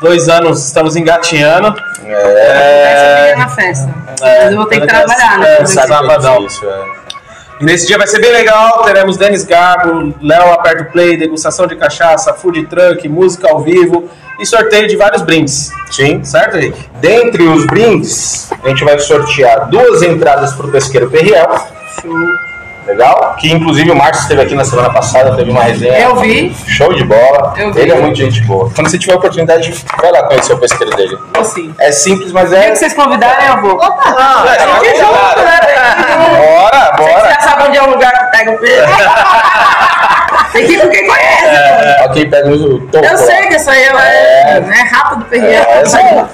[0.00, 1.68] Dois anos, estamos engatinhando.
[2.04, 3.88] essa é na festa.
[4.20, 5.58] Mas eu vou ter que trabalhar, né?
[5.60, 6.44] É, sabadão.
[6.44, 7.01] Isso, é.
[7.62, 12.34] Nesse dia vai ser bem legal, teremos Denis Garbo, Léo Aperto Play, degustação de cachaça,
[12.34, 14.10] food truck, música ao vivo
[14.40, 15.70] e sorteio de vários brindes.
[15.88, 16.24] Sim.
[16.24, 16.76] Certo, Rick?
[17.00, 21.48] Dentre os brindes, a gente vai sortear duas entradas pro Pesqueiro Perriel.
[22.86, 23.36] Legal?
[23.38, 25.98] Que inclusive o Marcos esteve aqui na semana passada, teve uma resenha.
[26.00, 26.54] Eu vi.
[26.66, 27.54] Show de bola.
[27.56, 27.80] Eu vi.
[27.80, 28.70] Ele é muito gente boa.
[28.74, 31.16] Quando você tiver a oportunidade, vai lá conhecer o pesqueiro dele.
[31.34, 31.72] Vou sim.
[31.78, 32.70] É simples, mas O é.
[32.70, 33.78] que vocês convidarem, eu vou.
[33.82, 35.60] Ah, A gente junto, né?
[36.36, 37.30] Bora, Vocês bora.
[37.34, 38.82] já sabem onde é o lugar que pega o peixe.
[40.52, 42.02] Tem que ir com quem conhece.
[42.04, 43.04] Ó, quem pega o topo.
[43.04, 45.54] Eu sei que isso aí é, é rápido perder.
[45.54, 46.24] É, sim.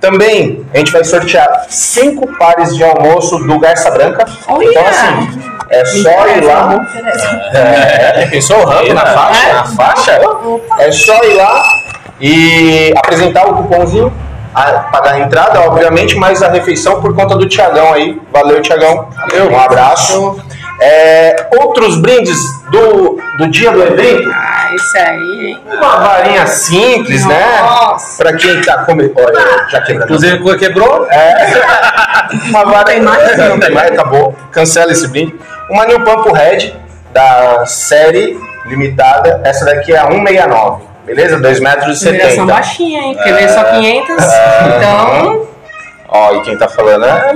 [0.00, 4.24] Também a gente vai sortear cinco pares de almoço do Garça Branca.
[4.48, 4.68] Olha!
[4.68, 6.86] Então, assim, é só ir lá.
[7.52, 9.52] É, pensou o rampo na faixa?
[9.52, 10.20] Na faixa?
[10.78, 11.62] É só ir lá
[12.20, 14.12] e apresentar o cupomzinho,
[14.52, 18.20] pagar a entrada, obviamente, mas a refeição por conta do Tiagão aí.
[18.32, 19.08] Valeu, Tiagão.
[19.50, 20.42] Um abraço.
[20.80, 22.38] É, outros brindes
[22.70, 24.30] do, do dia do evento.
[24.32, 25.60] Ah, isso aí, hein?
[25.66, 27.60] Uma varinha simples, né?
[27.60, 28.22] Nossa.
[28.22, 29.12] Pra quem tá comendo.
[29.16, 30.04] Olha, já quebrou.
[30.04, 31.06] Inclusive, quebrou?
[31.10, 31.62] É.
[32.48, 32.78] Uma vara.
[32.78, 33.36] Não tem mais?
[33.36, 34.34] Não tem mais, acabou.
[34.50, 35.34] Cancela esse brinde.
[35.68, 36.74] Uma New Pampo Red
[37.12, 39.40] da série limitada.
[39.44, 40.84] Essa daqui é a 169.
[41.04, 41.38] Beleza?
[41.38, 42.52] 2 metros e Numeração 70.
[42.54, 43.14] baixinha, hein?
[43.16, 44.24] Porque veio só 500.
[44.76, 45.46] Então,
[46.08, 47.32] Ó, e quem tá falando é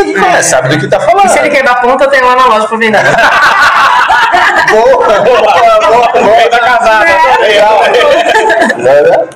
[0.00, 1.26] lojista que conhece, sabe do que tá falando.
[1.26, 3.00] e se ele quebrar a ponta, eu tenho lá na loja pra vender.
[4.70, 6.48] Boa, boa, boa, boa.
[6.50, 7.06] Tá casada.
[7.40, 7.80] Legal.
[8.76, 9.28] Né?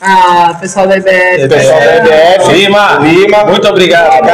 [0.00, 1.48] Ah, pessoal da IBF.
[1.48, 2.52] Pessoal da EBF.
[2.52, 3.44] Lima, Lima.
[3.44, 4.26] muito obrigado.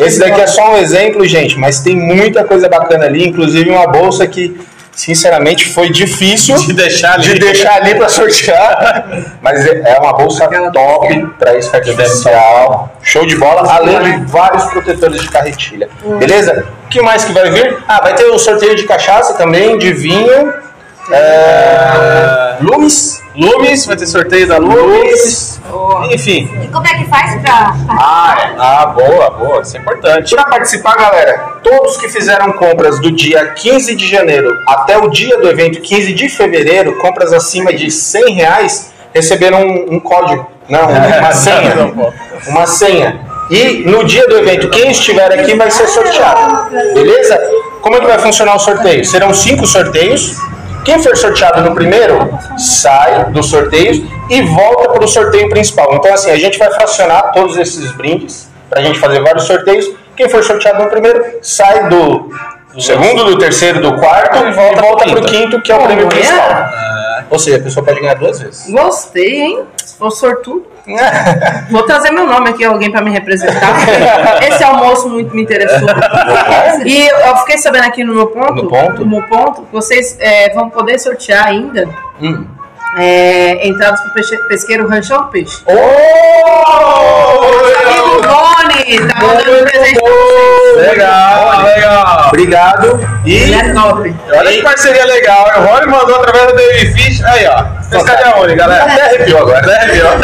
[0.00, 3.86] Esse daqui é só um exemplo, gente, mas tem muita coisa bacana ali, inclusive uma
[3.86, 4.58] bolsa que,
[4.94, 7.22] sinceramente, foi difícil De deixar ali.
[7.22, 9.06] de deixar ali para sortear.
[9.40, 12.92] Mas é é uma bolsa top para isca artificial.
[13.02, 15.88] Show de bola, além de vários protetores de carretilha.
[16.18, 16.66] Beleza?
[16.84, 17.78] O que mais que vai vir?
[17.88, 20.54] Ah, vai ter o sorteio de cachaça também, de vinho.
[21.10, 22.56] É...
[22.60, 23.23] Lumes.
[23.36, 25.60] Lumes, vai ter sorteio da Lumes.
[26.12, 26.48] Enfim.
[26.62, 27.74] E como é que faz pra.
[27.86, 28.54] pra- Ah, é.
[28.58, 29.60] Ah, boa, boa.
[29.62, 30.34] Isso é importante.
[30.34, 35.36] Para participar, galera, todos que fizeram compras do dia 15 de janeiro até o dia
[35.38, 40.86] do evento 15 de fevereiro, compras acima de 100 reais, receberam um, um código, não,
[40.88, 41.92] uma senha,
[42.46, 43.20] uma senha.
[43.50, 47.38] E no dia do evento, quem estiver aqui vai ser sorteado, beleza?
[47.82, 49.04] Como é que vai funcionar o sorteio?
[49.04, 50.36] Serão cinco sorteios.
[50.84, 55.94] Quem for sorteado no primeiro, sai dos sorteios e volta para o sorteio principal.
[55.94, 59.86] Então, assim, a gente vai fracionar todos esses brindes para a gente fazer vários sorteios.
[60.16, 62.30] Quem for sorteado no primeiro, sai do
[62.78, 65.60] segundo, do terceiro, do quarto e volta, pro para o quinto.
[65.62, 66.68] que é o prêmio principal.
[67.30, 68.70] Ou seja, a pessoa pode ganhar duas vezes.
[68.70, 69.62] Gostei, hein?
[69.84, 70.66] Se for sortudo.
[71.70, 74.42] Vou trazer meu nome aqui, alguém pra me representar.
[74.42, 75.88] Esse almoço muito me interessou.
[76.84, 79.04] E eu fiquei sabendo aqui no meu ponto, No ponto?
[79.04, 81.88] no meu ponto, vocês é, vão poder sortear ainda
[82.20, 82.44] Hum.
[82.98, 85.62] É, entradas pro peixe- pesqueiro Ranchão do Peixe.
[85.66, 85.72] Oh!
[87.84, 90.88] Amigo Rony, tá mandando presente pra vocês.
[90.88, 92.24] Legal, legal.
[92.28, 93.08] Obrigado.
[93.24, 94.14] E Ele é top.
[94.36, 95.46] Olha que parceria legal.
[95.58, 97.24] O Rony mandou através do David Fish.
[97.24, 97.64] Aí, ó.
[97.90, 98.84] Pescadinha Uni, galera.
[98.84, 99.58] até arrepiou agora.
[99.60, 100.10] Até arrepiou.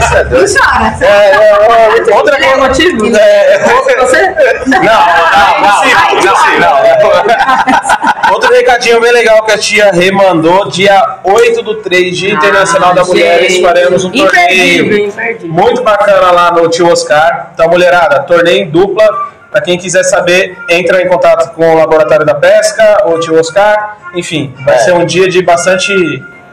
[0.00, 0.54] Você é Não doido.
[0.54, 0.96] chora.
[1.00, 3.16] É, é, é, Outra Tem motivo?
[3.16, 3.58] É,
[3.98, 4.20] Você?
[4.66, 8.32] Não, não, não, não, sim, não.
[8.32, 12.94] Outro recadinho bem legal que a tia Rê mandou, dia 8 do 3, Dia Internacional
[12.94, 13.62] da Mulheres, gente.
[13.62, 15.48] faremos um Imperdível, torneio imperdível.
[15.48, 17.50] muito bacana lá no Tio Oscar.
[17.54, 19.06] Então, mulherada, torneio em dupla.
[19.50, 23.38] Pra quem quiser saber, entra em contato com o Laboratório da Pesca ou o Tio
[23.38, 23.96] Oscar.
[24.14, 24.78] Enfim, vai É.
[24.78, 25.94] ser um dia de bastante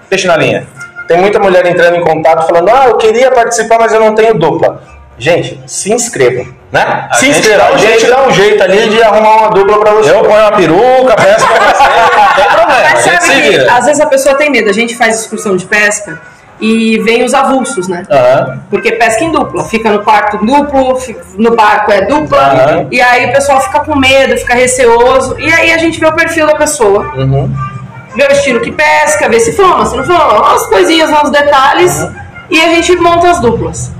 [0.09, 0.65] peixe na linha.
[1.07, 4.35] Tem muita mulher entrando em contato falando: Ah, eu queria participar, mas eu não tenho
[4.35, 4.81] dupla.
[5.17, 7.07] Gente, se inscrevam, né?
[7.09, 7.63] A se gente inscreva.
[7.63, 10.09] dá um A gente dá um jeito ali de arrumar uma dupla pra você.
[10.11, 12.89] Eu ponho uma peruca, pesco com você, não tem problema.
[12.93, 13.73] Mas sabe que vira.
[13.73, 14.69] às vezes a pessoa tem medo.
[14.69, 16.19] A gente faz excursão de pesca
[16.59, 18.03] e vem os avulsos, né?
[18.09, 18.59] Aham.
[18.71, 20.97] Porque pesca em dupla, fica no quarto duplo,
[21.37, 22.87] no barco é dupla, Aham.
[22.91, 26.13] e aí o pessoal fica com medo, fica receoso, e aí a gente vê o
[26.13, 27.51] perfil da pessoa, Uhum.
[28.15, 32.07] vê o estilo que pesca, vê se flama, se não flama, umas coisinhas, uns detalhes,
[32.49, 33.91] e a gente monta as duplas.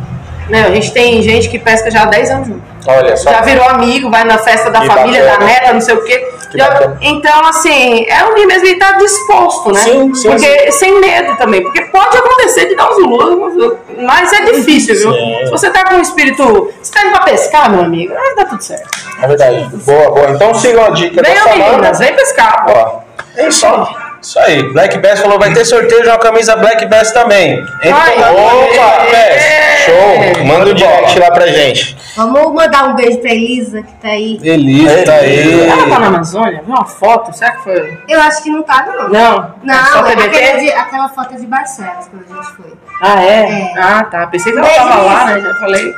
[0.50, 0.66] Né?
[0.68, 2.62] A gente tem gente que pesca já há 10 anos junto.
[2.86, 3.32] Olha só.
[3.32, 5.40] Já virou amigo, vai na festa da Que família, bacana.
[5.40, 6.18] da neta, não sei o quê.
[6.52, 9.80] Que Já- então, assim, é um mesmo ele tá disposto, né?
[9.80, 11.64] Sim, sim, porque sem medo também.
[11.64, 15.14] Porque pode acontecer de dar uns lulus, mas é difícil, viu?
[15.14, 15.46] Sim.
[15.46, 16.72] Se você tá com um espírito.
[16.82, 18.90] Você tá indo pra pescar, meu amigo, aí dá tudo certo.
[19.22, 19.70] É verdade.
[19.86, 20.30] Boa, boa.
[20.32, 22.66] Então sigam a dica Venham, meninas, vem pescar.
[22.68, 23.00] Ó,
[23.38, 24.03] é isso aí.
[24.24, 27.60] Isso aí, Black Bass falou, vai ter sorteio de uma camisa Black Bass também.
[27.84, 29.44] Entra Ai, no Opa, Black Bass.
[29.86, 30.46] Show!
[30.46, 31.98] Manda o direct lá pra gente.
[32.16, 34.40] Vamos mandar um beijo pra Elisa, que tá aí.
[34.42, 35.68] Elisa, tá aí.
[35.70, 36.62] Ela tá na Amazônia?
[36.66, 37.34] Viu uma foto?
[37.36, 38.00] Será que foi?
[38.08, 39.10] Eu acho que não tá, não.
[39.10, 39.56] Não?
[39.62, 40.38] Não, Só é TBT?
[40.38, 42.74] aquela, de- aquela foto de Barcelos, quando a gente foi.
[43.02, 43.28] Ah, é?
[43.52, 43.74] É.
[43.78, 44.26] Ah, tá.
[44.28, 45.42] Pensei que ela tava lá, né?
[45.42, 45.94] Já falei.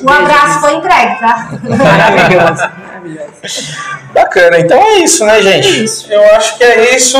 [0.00, 1.48] O abraço foi entregue, tá?
[1.62, 2.72] Maravilhosa.
[2.86, 3.34] Maravilhosa.
[4.12, 5.84] Bacana, então é isso, né, gente?
[5.84, 6.12] Isso.
[6.12, 7.18] Eu acho que é isso.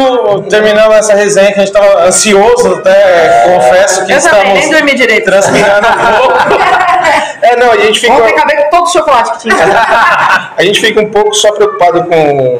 [0.48, 4.76] Terminando essa resenha que a gente tava ansioso, até confesso que Eu também, nem estamos
[4.76, 5.24] dormi direito.
[5.24, 6.34] transpirando um pouco.
[7.42, 9.54] É, não, a gente fica, Ontem acabei com todo o chocolate que tinha.
[10.56, 12.58] a gente fica um pouco só preocupado com,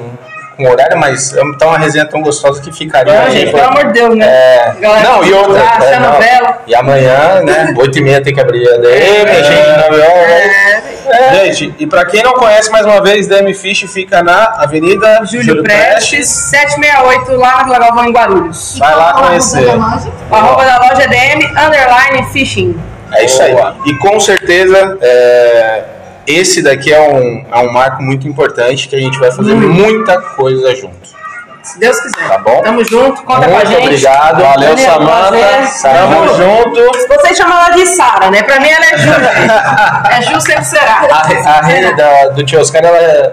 [0.57, 3.13] com horário, mas tá uma resenha tão gostosa que ficaria.
[3.13, 4.27] Não, aí, gente, pelo amor de Deus, né?
[4.27, 5.63] É, Galera, não, e outra.
[5.63, 6.55] Ah, é.
[6.67, 7.75] E amanhã, né?
[7.79, 10.85] 8 e meia tem que abrir a DM, a gente 9 horas.
[11.33, 15.63] Gente, e pra quem não conhece, mais uma vez, DM Fish fica na Avenida Júlio
[15.63, 18.79] Prestes, 768, lá na Vila Galvão, em Guarulhos.
[18.79, 19.69] Vai lá Qual a conhecer.
[19.69, 20.13] arroba da loja?
[20.31, 22.81] O arroba da loja é DM, underline, fishing.
[23.13, 23.55] É isso aí.
[23.87, 25.85] E com certeza, é,
[26.27, 29.69] esse daqui é um, é um marco muito importante que a gente vai fazer Hum.
[29.73, 31.15] muita coisa junto.
[31.63, 32.29] Se Deus quiser.
[32.29, 32.61] Tá bom?
[32.61, 33.83] Tamo junto, conta com a Muito gente.
[33.85, 34.43] obrigado.
[34.43, 35.39] Valeu, Daniel, Samanta.
[35.83, 36.35] Tamo Ju.
[36.37, 37.09] junto.
[37.09, 38.43] Vocês chamam ela de Sara, né?
[38.43, 40.13] Pra mim ela é Ju, gente.
[40.19, 41.07] É Ju, sempre será.
[41.11, 43.33] A, a rede da, do Tio Oscar, ela, é-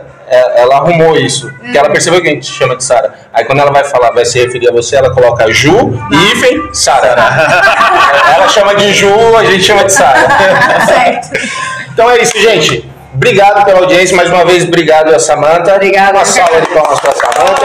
[0.62, 1.52] ela arrumou isso.
[1.60, 3.14] Porque ela percebeu que a gente chama de Sara.
[3.34, 7.10] Aí quando ela vai falar, vai se referir a você, ela coloca Ju, hífen, Sara.
[8.34, 10.20] ela chama de Ju, a gente chama de Sara.
[10.86, 11.30] certo.
[11.94, 12.90] Então é isso, gente.
[13.14, 14.16] Obrigado pela audiência.
[14.16, 15.76] Mais uma vez, obrigado a Samanta.
[15.76, 16.18] Obrigada.
[16.18, 17.62] Uma salva de palmas pra Samanta.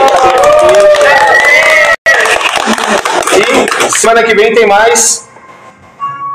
[3.87, 5.27] E semana que vem tem mais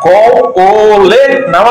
[0.00, 1.62] com o Lê Na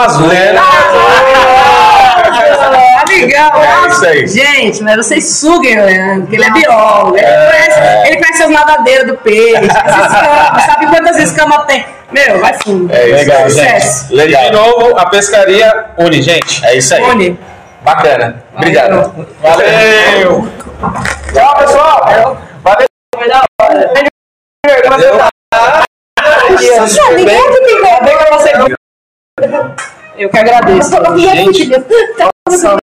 [3.02, 4.28] Amigão, É isso aí.
[4.28, 7.18] Gente, mas vocês suguem o Leandro, porque ele é biólogo.
[7.18, 11.86] Ele, conhece, ele conhece as nadadeiras do peixe, as escamas, sabe quantas escamas tem.
[12.12, 12.94] Meu, vai fundo.
[12.94, 14.02] É isso Legal, aí, Sucesso.
[14.04, 14.14] gente.
[14.16, 14.44] Legal.
[14.44, 16.66] De novo, a pescaria une, gente.
[16.66, 17.02] É isso aí.
[17.04, 17.40] Une.
[17.84, 18.44] Bacana.
[18.56, 19.26] Obrigado.
[19.42, 20.48] Valeu.
[21.34, 22.38] Tchau, pessoal.
[22.64, 22.86] Valeu.
[23.16, 23.94] Foi da hora.
[26.78, 28.52] Nossa, ninguém aqui tem Bem pra você.
[30.18, 30.92] Eu que agradeço.
[30.92, 32.82] vergonha.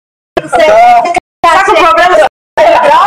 [0.49, 0.65] Você...
[1.45, 1.96] Sabe qual tá